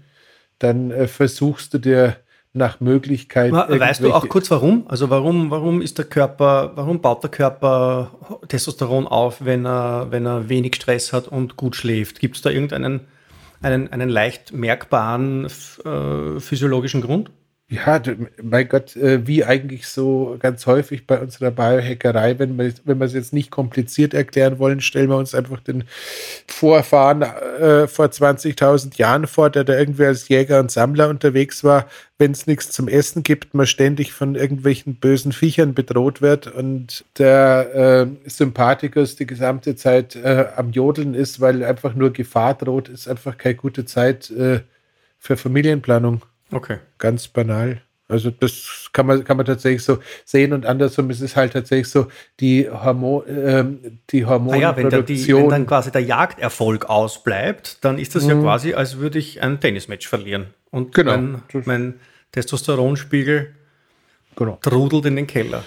[0.59, 2.17] Dann äh, versuchst du dir
[2.53, 3.51] nach Möglichkeit.
[3.53, 4.85] Weißt du auch kurz warum?
[4.87, 8.11] Also warum, warum ist der Körper, warum baut der Körper
[8.47, 12.19] Testosteron auf, wenn er, wenn er wenig Stress hat und gut schläft?
[12.19, 13.01] Gibt es da irgendeinen
[13.61, 17.31] einen, einen leicht merkbaren äh, physiologischen Grund?
[17.73, 18.01] Ja,
[18.43, 23.05] mein Gott, äh, wie eigentlich so ganz häufig bei unserer Biohackerei, wenn wir, wenn wir
[23.05, 25.85] es jetzt nicht kompliziert erklären wollen, stellen wir uns einfach den
[26.47, 31.87] Vorfahren äh, vor 20.000 Jahren vor, der da irgendwie als Jäger und Sammler unterwegs war,
[32.17, 37.05] wenn es nichts zum Essen gibt, man ständig von irgendwelchen bösen Viechern bedroht wird und
[37.19, 42.89] der äh, Sympathikus die gesamte Zeit äh, am Jodeln ist, weil einfach nur Gefahr droht,
[42.89, 44.59] ist einfach keine gute Zeit äh,
[45.19, 46.21] für Familienplanung.
[46.51, 46.77] Okay.
[46.97, 47.81] Ganz banal.
[48.11, 51.87] Also das kann man, kann man tatsächlich so sehen und andersrum ist es halt tatsächlich
[51.87, 52.07] so,
[52.41, 54.63] die, Hormon, ähm, die Hormonproduktion.
[54.63, 58.29] Ah ja, wenn, die, wenn, dann quasi der Jagderfolg ausbleibt, dann ist das mhm.
[58.29, 60.47] ja quasi, als würde ich ein Tennismatch verlieren.
[60.71, 61.17] Und genau.
[61.17, 61.93] mein, mein
[62.33, 63.55] Testosteronspiegel
[64.35, 64.59] genau.
[64.61, 65.63] trudelt in den Keller.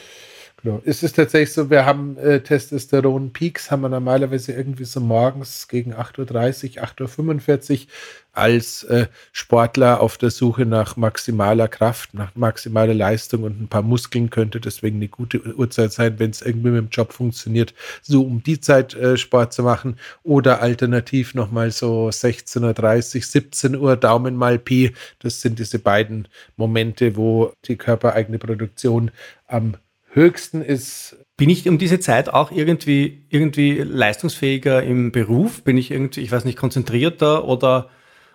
[0.65, 0.81] Genau.
[0.87, 5.93] Es ist tatsächlich so, wir haben äh, Testosteron-Peaks, haben wir normalerweise irgendwie so morgens gegen
[5.93, 7.87] 8.30 Uhr, 8.45 Uhr
[8.33, 13.83] als äh, Sportler auf der Suche nach maximaler Kraft, nach maximaler Leistung und ein paar
[13.83, 18.23] Muskeln könnte deswegen eine gute Uhrzeit sein, wenn es irgendwie mit dem Job funktioniert, so
[18.23, 23.97] um die Zeit äh, Sport zu machen oder alternativ nochmal so 16.30 Uhr, 17 Uhr
[23.97, 24.95] Daumen mal Pi.
[25.19, 29.11] Das sind diese beiden Momente, wo die körpereigene Produktion
[29.47, 29.77] am
[30.15, 31.17] höchsten ist.
[31.37, 35.63] Bin ich um diese Zeit auch irgendwie, irgendwie leistungsfähiger im Beruf?
[35.63, 37.91] Bin ich irgendwie, ich weiß nicht, konzentrierter oder,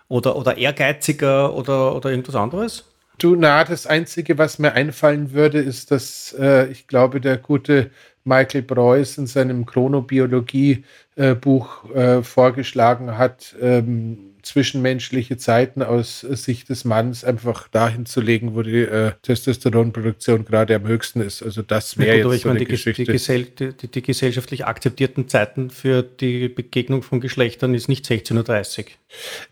[0.07, 2.85] oder, oder ehrgeiziger oder, oder irgendwas anderes?
[3.17, 7.91] Du, na, das Einzige, was mir einfallen würde, ist, dass äh, ich glaube, der gute
[8.23, 16.83] Michael Preuß in seinem Chronobiologie-Buch äh, äh, vorgeschlagen hat, ähm, zwischenmenschliche Zeiten aus Sicht des
[16.83, 21.43] Manns einfach dahin zu legen, wo die äh, Testosteronproduktion gerade am höchsten ist.
[21.43, 23.03] Also das wäre jetzt ich so meine, die, Geschichte.
[23.03, 28.79] Die, Gesell die, die, gesellschaftlich akzeptierten Zeiten für die Begegnung von Geschlechtern ist nicht 16.30
[28.79, 28.85] Uhr.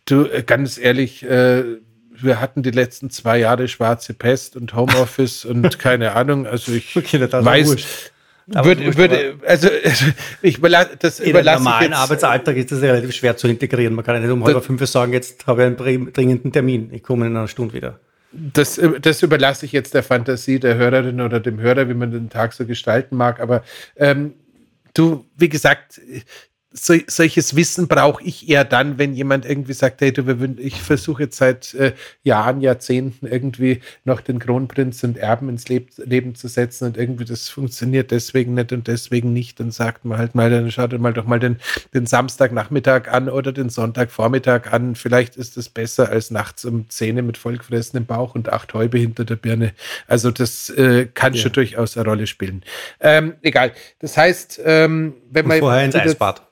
[0.06, 1.64] Du, äh, ganz ehrlich, äh,
[2.10, 6.48] wir hatten die letzten zwei Jahre schwarze Pest und Homeoffice und keine Ahnung.
[6.48, 8.12] Also ich okay, weiß,
[8.48, 9.70] würde, würde, also,
[10.42, 13.94] ich überlasse das In einem normalen Arbeitsalltag ist das relativ schwer zu integrieren.
[13.94, 17.04] Man kann ja nicht um halb fünf sagen, jetzt habe ich einen dringenden Termin, ich
[17.04, 18.00] komme in einer Stunde wieder.
[18.32, 22.30] Das, das überlasse ich jetzt der Fantasie der Hörerin oder dem Hörer, wie man den
[22.30, 23.40] Tag so gestalten mag.
[23.40, 23.64] Aber
[23.96, 24.34] ähm,
[24.94, 26.00] du, wie gesagt,
[26.72, 30.24] so, solches Wissen brauche ich eher dann, wenn jemand irgendwie sagt, hey, du,
[30.58, 31.94] ich versuche jetzt seit äh,
[32.24, 37.26] Jahren, Jahrzehnten irgendwie noch den Kronprinz und Erben ins Leb Leben zu setzen und irgendwie
[37.26, 41.14] das funktioniert deswegen nicht und deswegen nicht, dann sagt man halt mal, dann schaut mal
[41.14, 41.58] doch mal den,
[41.94, 44.96] den Samstagnachmittag an oder den Sonntagvormittag an.
[44.96, 49.24] Vielleicht ist es besser als nachts um Zähne mit vollgefressenem Bauch und acht Häube hinter
[49.26, 49.74] der Birne.
[50.08, 51.42] Also das äh, kann ja.
[51.42, 52.64] schon durchaus eine Rolle spielen.
[53.00, 53.72] Ähm, egal.
[54.00, 55.60] Das heißt, ähm, wenn man...
[55.60, 56.48] Vorher ins Eisbad.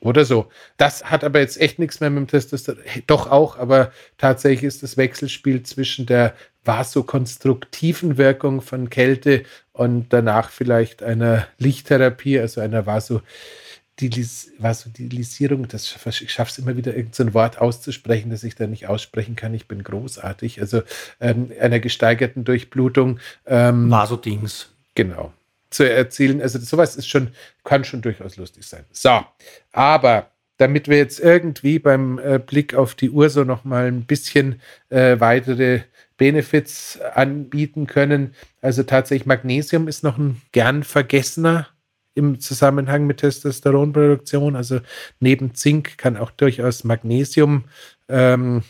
[0.00, 0.48] Oder so.
[0.76, 2.80] Das hat aber jetzt echt nichts mehr mit dem Testosteron.
[3.08, 6.34] Doch auch, aber tatsächlich ist das Wechselspiel zwischen der
[6.64, 9.42] vasokonstruktiven Wirkung von Kälte
[9.72, 17.28] und danach vielleicht einer Lichttherapie, also einer Vasodilisierung, das ich schaffe es immer wieder, irgendein
[17.28, 19.52] so Wort auszusprechen, das ich da nicht aussprechen kann.
[19.54, 20.60] Ich bin großartig.
[20.60, 20.82] Also
[21.20, 23.18] ähm, einer gesteigerten Durchblutung.
[23.46, 24.68] Ähm, Vasodings.
[24.94, 25.32] Genau
[25.70, 26.40] zu erzielen.
[26.40, 27.28] Also sowas ist schon,
[27.64, 28.84] kann schon durchaus lustig sein.
[28.90, 29.24] So,
[29.72, 34.60] aber damit wir jetzt irgendwie beim äh, Blick auf die Uhr so nochmal ein bisschen
[34.90, 35.82] äh, weitere
[36.16, 38.34] Benefits anbieten können.
[38.60, 41.68] Also tatsächlich Magnesium ist noch ein gern vergessener
[42.14, 44.56] im Zusammenhang mit Testosteronproduktion.
[44.56, 44.80] Also
[45.20, 47.64] neben Zink kann auch durchaus Magnesium
[48.08, 48.62] ähm,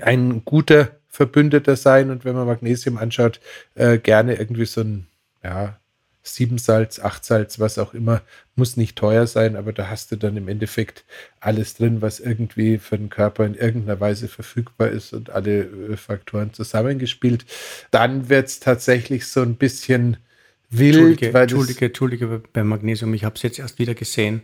[0.00, 2.10] ein guter Verbündeter sein.
[2.10, 3.40] Und wenn man Magnesium anschaut,
[3.74, 5.06] äh, gerne irgendwie so ein
[5.44, 5.78] ja,
[6.24, 8.22] sieben Salz, acht Salz, was auch immer,
[8.56, 11.04] muss nicht teuer sein, aber da hast du dann im Endeffekt
[11.38, 15.96] alles drin, was irgendwie für den Körper in irgendeiner Weise verfügbar ist und alle äh,
[15.96, 17.44] Faktoren zusammengespielt.
[17.90, 20.16] Dann wird es tatsächlich so ein bisschen
[20.70, 21.22] wild.
[21.22, 24.42] Entschuldige, Entschuldige, Entschuldige beim Magnesium, ich habe es jetzt erst wieder gesehen.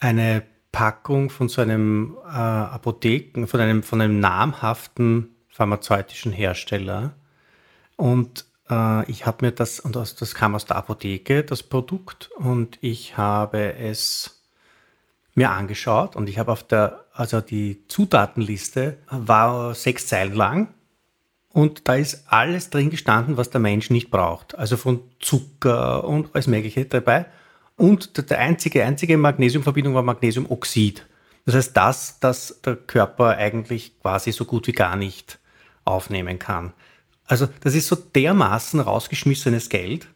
[0.00, 7.14] Eine Packung von so einem äh, Apotheken, von einem, von einem namhaften pharmazeutischen Hersteller.
[7.96, 8.46] Und
[9.08, 13.16] ich habe mir das, und das, das kam aus der Apotheke, das Produkt, und ich
[13.16, 14.40] habe es
[15.34, 20.74] mir angeschaut und ich habe auf der, also die Zutatenliste war sechs Zeilen lang
[21.52, 24.56] und da ist alles drin gestanden, was der Mensch nicht braucht.
[24.56, 27.26] Also von Zucker und alles Mögliche dabei.
[27.76, 31.06] Und der einzige, einzige Magnesiumverbindung war Magnesiumoxid.
[31.46, 35.38] Das heißt, das, das der Körper eigentlich quasi so gut wie gar nicht
[35.84, 36.72] aufnehmen kann.
[37.30, 40.08] Also das ist so dermaßen rausgeschmissenes Geld.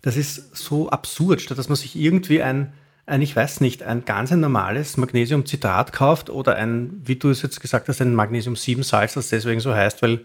[0.00, 2.72] Das ist so absurd, statt dass man sich irgendwie ein,
[3.04, 7.42] ein ich weiß nicht, ein ganz ein normales Magnesiumcitrat kauft oder ein, wie du es
[7.42, 10.24] jetzt gesagt hast, ein Magnesium-7-Salz, das deswegen so heißt, weil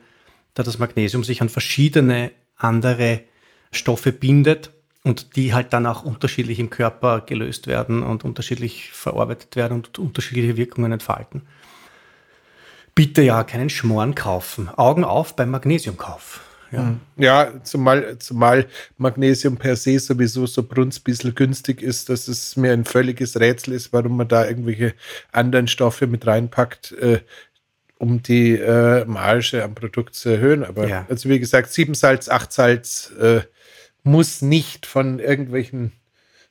[0.54, 3.22] da das Magnesium sich an verschiedene andere
[3.72, 4.70] Stoffe bindet
[5.04, 9.98] und die halt dann auch unterschiedlich im Körper gelöst werden und unterschiedlich verarbeitet werden und
[9.98, 11.42] unterschiedliche Wirkungen entfalten
[12.98, 14.70] bitte ja keinen Schmoren kaufen.
[14.76, 16.42] Augen auf beim Magnesiumkauf.
[16.72, 16.80] Ja.
[16.80, 17.00] Hm.
[17.16, 18.66] ja, zumal, zumal
[18.98, 23.94] Magnesium per se sowieso so brunzbissel günstig ist, dass es mir ein völliges Rätsel ist,
[23.94, 24.96] warum man da irgendwelche
[25.32, 27.20] anderen Stoffe mit reinpackt, äh,
[28.00, 30.66] um die äh, Marge am Produkt zu erhöhen.
[30.66, 31.06] Aber ja.
[31.08, 33.42] also wie gesagt, sieben Salz, acht Salz äh,
[34.02, 35.92] muss nicht von irgendwelchen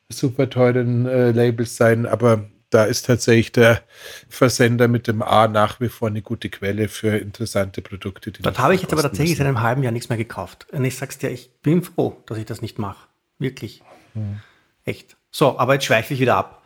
[0.09, 3.83] super teuren äh, Labels sein, aber da ist tatsächlich der
[4.29, 8.33] Versender mit dem A nach wie vor eine gute Quelle für interessante Produkte.
[8.33, 10.67] Dort habe ich jetzt aber tatsächlich seit einem halben Jahr nichts mehr gekauft.
[10.73, 13.07] Und ich sag's dir, ich bin froh, dass ich das nicht mache.
[13.39, 13.83] Wirklich.
[14.15, 14.41] Hm.
[14.85, 15.17] Echt.
[15.31, 16.63] So, aber jetzt schweife ich wieder ab.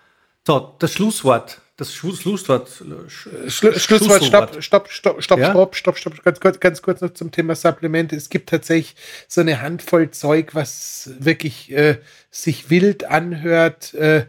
[0.47, 1.61] So, das Schlusswort.
[1.77, 2.69] Das Schlusswort.
[2.69, 5.53] Schlu Schlusswort, stopp, stopp, stopp, stopp, ja?
[5.53, 8.17] stopp, stopp, stopp, ganz kurz, ganz kurz noch zum Thema Supplemente.
[8.17, 8.97] Es gibt tatsächlich
[9.29, 11.97] so eine Handvoll Zeug, was wirklich äh,
[12.31, 14.27] sich wild anhört, äh,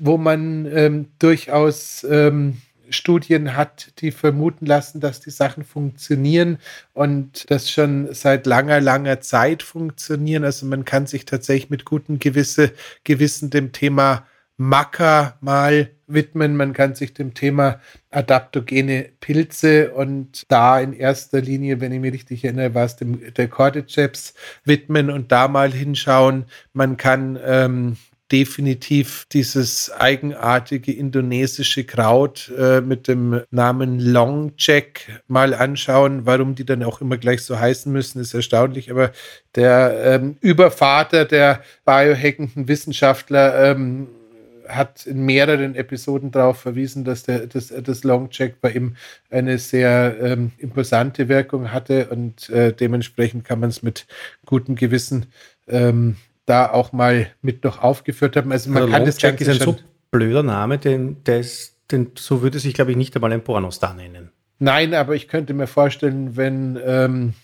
[0.00, 2.58] wo man ähm, durchaus ähm,
[2.90, 6.58] Studien hat, die vermuten lassen, dass die Sachen funktionieren
[6.92, 10.44] und das schon seit langer, langer Zeit funktionieren.
[10.44, 12.72] Also man kann sich tatsächlich mit gutem Gewisse,
[13.04, 14.26] Gewissen dem Thema
[14.56, 16.56] Macker mal widmen.
[16.56, 17.80] Man kann sich dem Thema
[18.10, 23.34] adaptogene Pilze und da in erster Linie, wenn ich mich richtig erinnere, war es dem,
[23.34, 24.34] der Cordyceps
[24.64, 26.44] widmen und da mal hinschauen.
[26.72, 27.96] Man kann ähm,
[28.32, 36.24] definitiv dieses eigenartige indonesische Kraut äh, mit dem Namen Longjack mal anschauen.
[36.24, 38.90] Warum die dann auch immer gleich so heißen müssen, ist erstaunlich.
[38.90, 39.12] Aber
[39.54, 44.08] der ähm, Übervater der biohackenden Wissenschaftler ähm,
[44.68, 48.96] hat in mehreren Episoden darauf verwiesen, dass der, das, das Longjack bei ihm
[49.30, 54.06] eine sehr ähm, imposante Wirkung hatte und äh, dementsprechend kann man es mit
[54.46, 55.26] gutem Gewissen
[55.68, 56.16] ähm,
[56.46, 58.52] da auch mal mit noch aufgeführt haben.
[58.52, 59.76] Also man also kann das Ganze ist ein so
[60.10, 63.94] blöder Name, den, der ist, den, so würde sich, glaube ich, nicht einmal ein Pornostar
[63.94, 64.30] nennen.
[64.58, 67.34] Nein, aber ich könnte mir vorstellen, wenn ähm,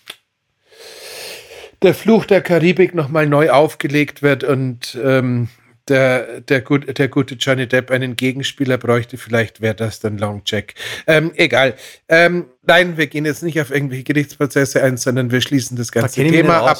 [1.81, 5.49] der Fluch der Karibik nochmal neu aufgelegt wird und ähm,
[5.87, 10.43] der, der, gut, der gute Johnny Depp einen Gegenspieler bräuchte, vielleicht wäre das dann Long
[10.45, 10.75] Jack.
[11.07, 11.75] Ähm, egal.
[12.07, 16.21] Ähm, nein, wir gehen jetzt nicht auf irgendwelche Gerichtsprozesse ein, sondern wir schließen das ganze
[16.21, 16.77] Thema ab.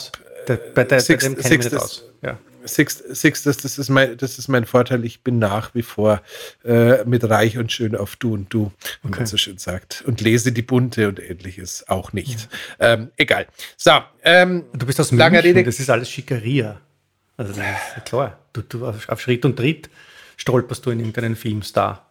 [0.48, 2.04] Der, bei, der, Six, bei dem Six, das, aus.
[2.22, 2.38] Ja.
[2.66, 5.04] Six, Six das, das, ist mein, das ist mein Vorteil.
[5.06, 6.22] Ich bin nach wie vor
[6.64, 8.72] äh, mit reich und schön auf Du und Du,
[9.02, 9.20] wie okay.
[9.20, 10.04] man so schön sagt.
[10.06, 12.50] Und lese die Bunte und ähnliches auch nicht.
[12.80, 12.94] Ja.
[12.94, 13.48] Ähm, egal.
[13.78, 13.92] So.
[14.24, 15.64] Ähm, du bist aus München, Rede.
[15.64, 16.80] das ist alles Schickeria.
[17.38, 17.66] Also das
[17.98, 18.40] ist klar.
[18.54, 19.90] Du, du auf, auf Schritt und Tritt
[20.38, 22.11] stolperst du in irgendeinen Filmstar.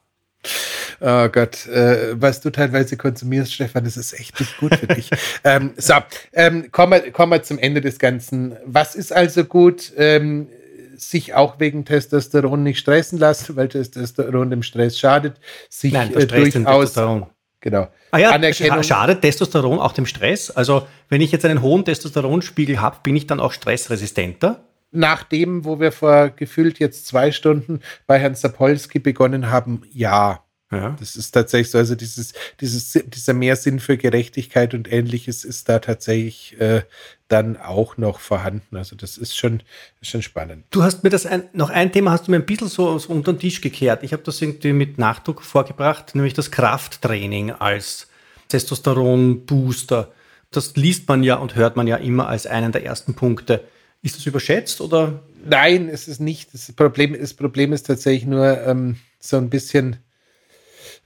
[1.00, 5.10] Oh Gott, äh, was du teilweise konsumierst, Stefan, das ist echt nicht gut für dich.
[5.44, 5.94] ähm, so,
[6.32, 8.56] ähm, kommen, wir, kommen wir zum Ende des Ganzen.
[8.64, 9.92] Was ist also gut?
[9.96, 10.48] Ähm,
[10.96, 15.36] sich auch wegen Testosteron nicht stressen lassen, weil Testosteron dem Stress schadet.
[15.70, 17.26] Sich Nein, der Stress äh, durchaus, Testosteron.
[17.60, 17.88] Genau.
[18.10, 20.50] Ah ja, schadet Testosteron auch dem Stress?
[20.50, 24.64] Also, wenn ich jetzt einen hohen Testosteronspiegel habe, bin ich dann auch stressresistenter?
[24.92, 30.44] Nach dem, wo wir vor gefühlt jetzt zwei Stunden bei Herrn Sapolsky begonnen haben, ja.
[30.72, 30.94] Ja.
[31.00, 35.80] Das ist tatsächlich so, also dieses, dieses, dieser Mehrsinn für Gerechtigkeit und ähnliches ist da
[35.80, 36.82] tatsächlich äh,
[37.26, 38.76] dann auch noch vorhanden.
[38.76, 39.64] Also das ist schon,
[40.00, 40.66] schon spannend.
[40.70, 43.12] Du hast mir das ein, noch ein Thema hast du mir ein bisschen so, so
[43.12, 44.04] unter den Tisch gekehrt.
[44.04, 48.06] Ich habe das irgendwie mit Nachdruck vorgebracht, nämlich das Krafttraining als
[48.48, 50.12] Testosteron-Booster.
[50.52, 53.64] Das liest man ja und hört man ja immer als einen der ersten Punkte.
[54.02, 55.22] Ist das überschätzt oder?
[55.44, 56.54] Nein, es ist nicht.
[56.54, 59.96] Das Problem, das Problem ist tatsächlich nur ähm, so ein bisschen,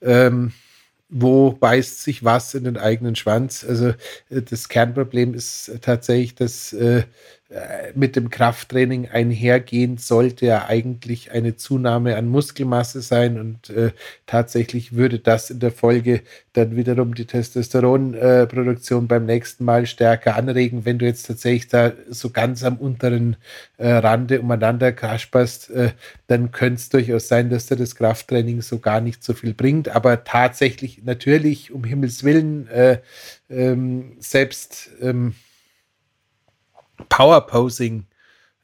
[0.01, 0.53] ähm,
[1.09, 3.65] wo beißt sich was in den eigenen Schwanz.
[3.69, 3.89] Also
[4.31, 7.05] äh, das Kernproblem ist tatsächlich, dass äh,
[7.95, 13.93] mit dem Krafttraining einhergehend sollte ja eigentlich eine Zunahme an Muskelmasse sein und äh,
[14.27, 20.37] tatsächlich würde das in der Folge dann wiederum die Testosteronproduktion äh, beim nächsten Mal stärker
[20.37, 20.85] anregen.
[20.85, 23.37] Wenn du jetzt tatsächlich da so ganz am unteren
[23.77, 25.91] äh, Rande umeinander kasperst, äh,
[26.27, 29.89] dann könnte es durchaus sein, dass dir das Krafttraining so gar nicht so viel bringt.
[29.89, 32.99] Aber tatsächlich natürlich, um Himmels Willen, äh,
[33.49, 35.35] ähm, selbst ähm,
[37.09, 38.07] Powerposing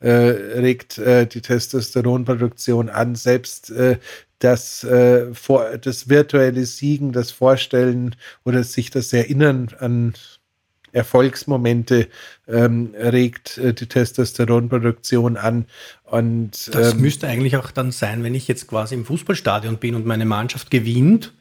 [0.00, 3.14] äh, regt äh, die Testosteronproduktion an.
[3.14, 3.98] Selbst äh,
[4.38, 10.14] das, äh, vor, das virtuelle Siegen, das Vorstellen oder sich das Erinnern an
[10.92, 12.08] Erfolgsmomente
[12.48, 15.66] ähm, regt äh, die Testosteronproduktion an.
[16.04, 19.94] Und, das ähm, müsste eigentlich auch dann sein, wenn ich jetzt quasi im Fußballstadion bin
[19.94, 21.32] und meine Mannschaft gewinnt,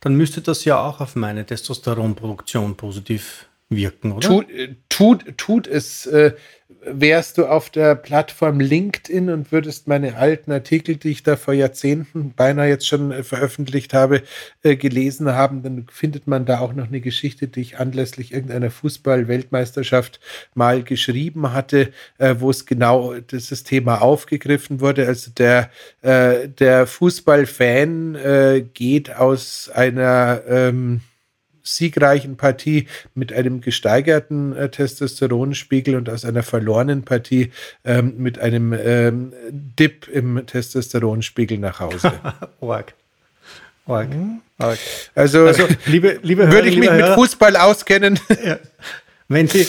[0.00, 4.26] dann müsste das ja auch auf meine Testosteronproduktion positiv wirken, oder?
[4.26, 6.06] Tut, äh, tut, tut es.
[6.06, 6.32] Äh,
[6.80, 11.54] wärst du auf der Plattform LinkedIn und würdest meine alten Artikel, die ich da vor
[11.54, 14.22] Jahrzehnten beinahe jetzt schon äh, veröffentlicht habe,
[14.62, 18.70] äh, gelesen haben, dann findet man da auch noch eine Geschichte, die ich anlässlich irgendeiner
[18.70, 20.20] Fußball-Weltmeisterschaft
[20.54, 25.06] mal geschrieben hatte, äh, wo es genau dieses Thema aufgegriffen wurde.
[25.06, 25.70] Also der,
[26.02, 31.00] äh, der Fußballfan äh, geht aus einer ähm,
[31.74, 37.52] siegreichen Partie mit einem gesteigerten äh, Testosteronspiegel und aus einer verlorenen Partie
[37.84, 42.12] ähm, mit einem ähm, Dip im Testosteronspiegel nach Hause.
[42.60, 42.94] Org.
[43.86, 44.08] Org.
[44.58, 44.78] Org.
[45.14, 48.18] Also, also, liebe, liebe Hörer, würde ich mich Hörer, mit Fußball auskennen.
[48.44, 48.58] Ja.
[49.30, 49.66] Wenn Sie,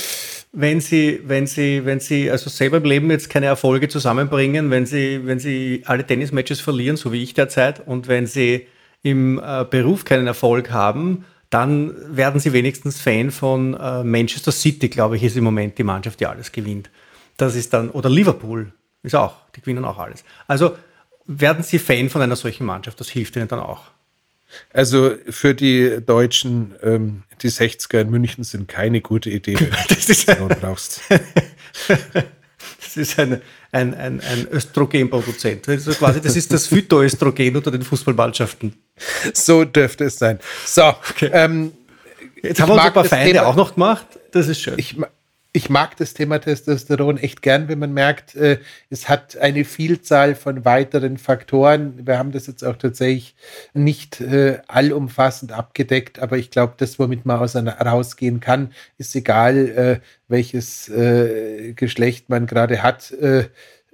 [0.54, 4.86] wenn Sie, wenn Sie, wenn Sie also selber im Leben jetzt keine Erfolge zusammenbringen, wenn
[4.86, 8.68] Sie, wenn Sie alle Tennismatches verlieren, so wie ich derzeit, und wenn Sie
[9.04, 14.90] im äh, Beruf keinen Erfolg haben, dann werden Sie wenigstens Fan von äh, Manchester City,
[14.90, 16.90] glaube ich, ist im Moment die Mannschaft, die alles gewinnt.
[17.38, 18.72] Das ist dann, oder Liverpool
[19.02, 20.24] ist auch, die gewinnen auch alles.
[20.48, 20.76] Also
[21.26, 23.84] werden Sie Fan von einer solchen Mannschaft, das hilft Ihnen dann auch.
[24.74, 30.56] Also für die Deutschen, ähm, die 60er in München sind keine gute Idee, wenn du
[30.56, 31.02] brauchst.
[32.96, 35.70] das ist ein, ein, ein, ein Östrogenproduzent.
[35.70, 38.74] Also quasi, das ist das Phytoöstrogen unter den Fußballmannschaften.
[39.34, 40.40] So dürfte es sein.
[40.66, 41.30] So, okay.
[41.32, 41.72] ähm,
[42.42, 44.06] Jetzt haben wir uns ein paar Feinde Thema, auch noch gemacht.
[44.32, 44.76] Das ist schön.
[44.78, 44.96] Ich,
[45.52, 50.36] ich mag das Thema Testosteron echt gern, wenn man merkt, äh, es hat eine Vielzahl
[50.36, 52.06] von weiteren Faktoren.
[52.06, 53.36] Wir haben das jetzt auch tatsächlich
[53.74, 59.58] nicht äh, allumfassend abgedeckt, aber ich glaube, das, womit man aus rausgehen kann, ist egal,
[59.70, 63.12] äh, welches äh, Geschlecht man gerade hat.
[63.12, 63.46] Äh,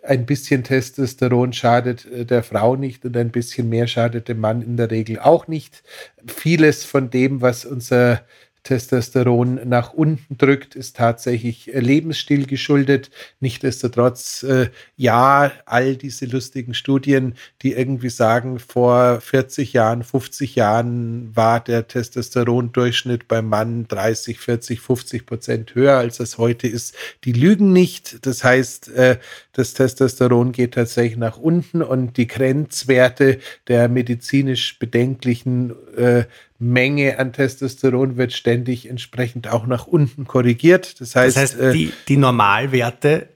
[0.06, 4.62] ein bisschen Testosteron schadet äh, der Frau nicht und ein bisschen mehr schadet dem Mann
[4.62, 5.84] in der Regel auch nicht.
[6.28, 8.22] Vieles von dem, was unser
[8.66, 13.12] Testosteron nach unten drückt, ist tatsächlich äh, Lebensstil geschuldet.
[13.40, 21.36] Nichtsdestotrotz, äh, ja, all diese lustigen Studien, die irgendwie sagen, vor 40 Jahren, 50 Jahren
[21.36, 27.34] war der Testosterondurchschnitt beim Mann 30, 40, 50 Prozent höher, als es heute ist, die
[27.34, 28.26] lügen nicht.
[28.26, 29.20] Das heißt, äh,
[29.54, 33.38] das Testosteron geht tatsächlich nach unten und die Grenzwerte
[33.68, 36.26] der medizinisch bedenklichen äh,
[36.72, 41.00] Menge an Testosteron wird ständig entsprechend auch nach unten korrigiert.
[41.00, 43.30] Das heißt, das heißt äh, die, die Normalwerte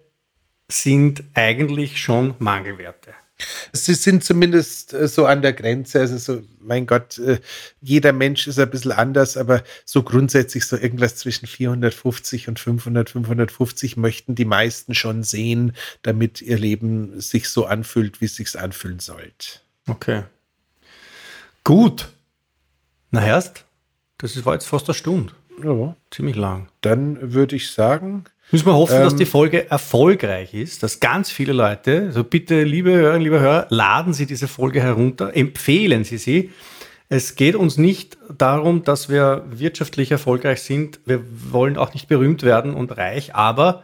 [0.67, 3.11] sind eigentlich schon Mangelwerte.
[3.71, 5.99] Sie sind zumindest äh, so an der Grenze.
[6.01, 7.39] Also so, mein Gott, äh,
[7.81, 13.09] jeder Mensch ist ein bisschen anders, aber so grundsätzlich so irgendwas zwischen 450 und 500,
[13.09, 18.59] 550 möchten die meisten schon sehen, damit ihr Leben sich so anfühlt, wie es sich
[18.59, 19.61] anfühlen sollte.
[19.87, 20.23] Okay.
[21.63, 22.09] Gut.
[23.11, 23.65] Na erst,
[24.17, 25.33] das war jetzt fast eine Stunde.
[25.63, 25.95] Ja.
[26.11, 26.69] Ziemlich lang.
[26.81, 28.25] Dann würde ich sagen.
[28.51, 32.63] Müssen wir hoffen, ähm, dass die Folge erfolgreich ist, dass ganz viele Leute, also bitte,
[32.63, 36.51] liebe Hörerinnen, liebe Hörer, laden Sie diese Folge herunter, empfehlen Sie sie.
[37.09, 40.99] Es geht uns nicht darum, dass wir wirtschaftlich erfolgreich sind.
[41.05, 43.83] Wir wollen auch nicht berühmt werden und reich, aber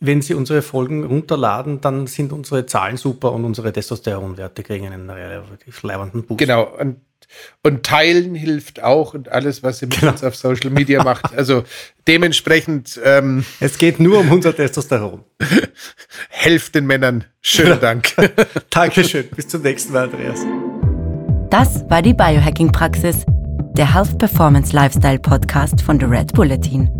[0.00, 5.10] wenn Sie unsere Folgen runterladen, dann sind unsere Zahlen super und unsere Testosteronwerte kriegen einen
[5.10, 6.38] relativ leibenden Boost.
[6.38, 6.96] Genau, und
[7.62, 10.12] und teilen hilft auch und alles, was ihr mit genau.
[10.12, 11.36] uns auf Social Media macht.
[11.36, 11.64] Also
[12.06, 13.00] dementsprechend.
[13.04, 15.24] Ähm, es geht nur um unser Testosteron.
[16.28, 17.24] Helft den Männern.
[17.40, 17.80] Schönen genau.
[17.80, 18.14] Dank.
[18.70, 19.28] Dankeschön.
[19.34, 20.40] Bis zum nächsten Mal, Andreas.
[21.50, 23.24] Das war die Biohacking-Praxis,
[23.76, 26.90] der Health Performance Lifestyle Podcast von The Red Bulletin.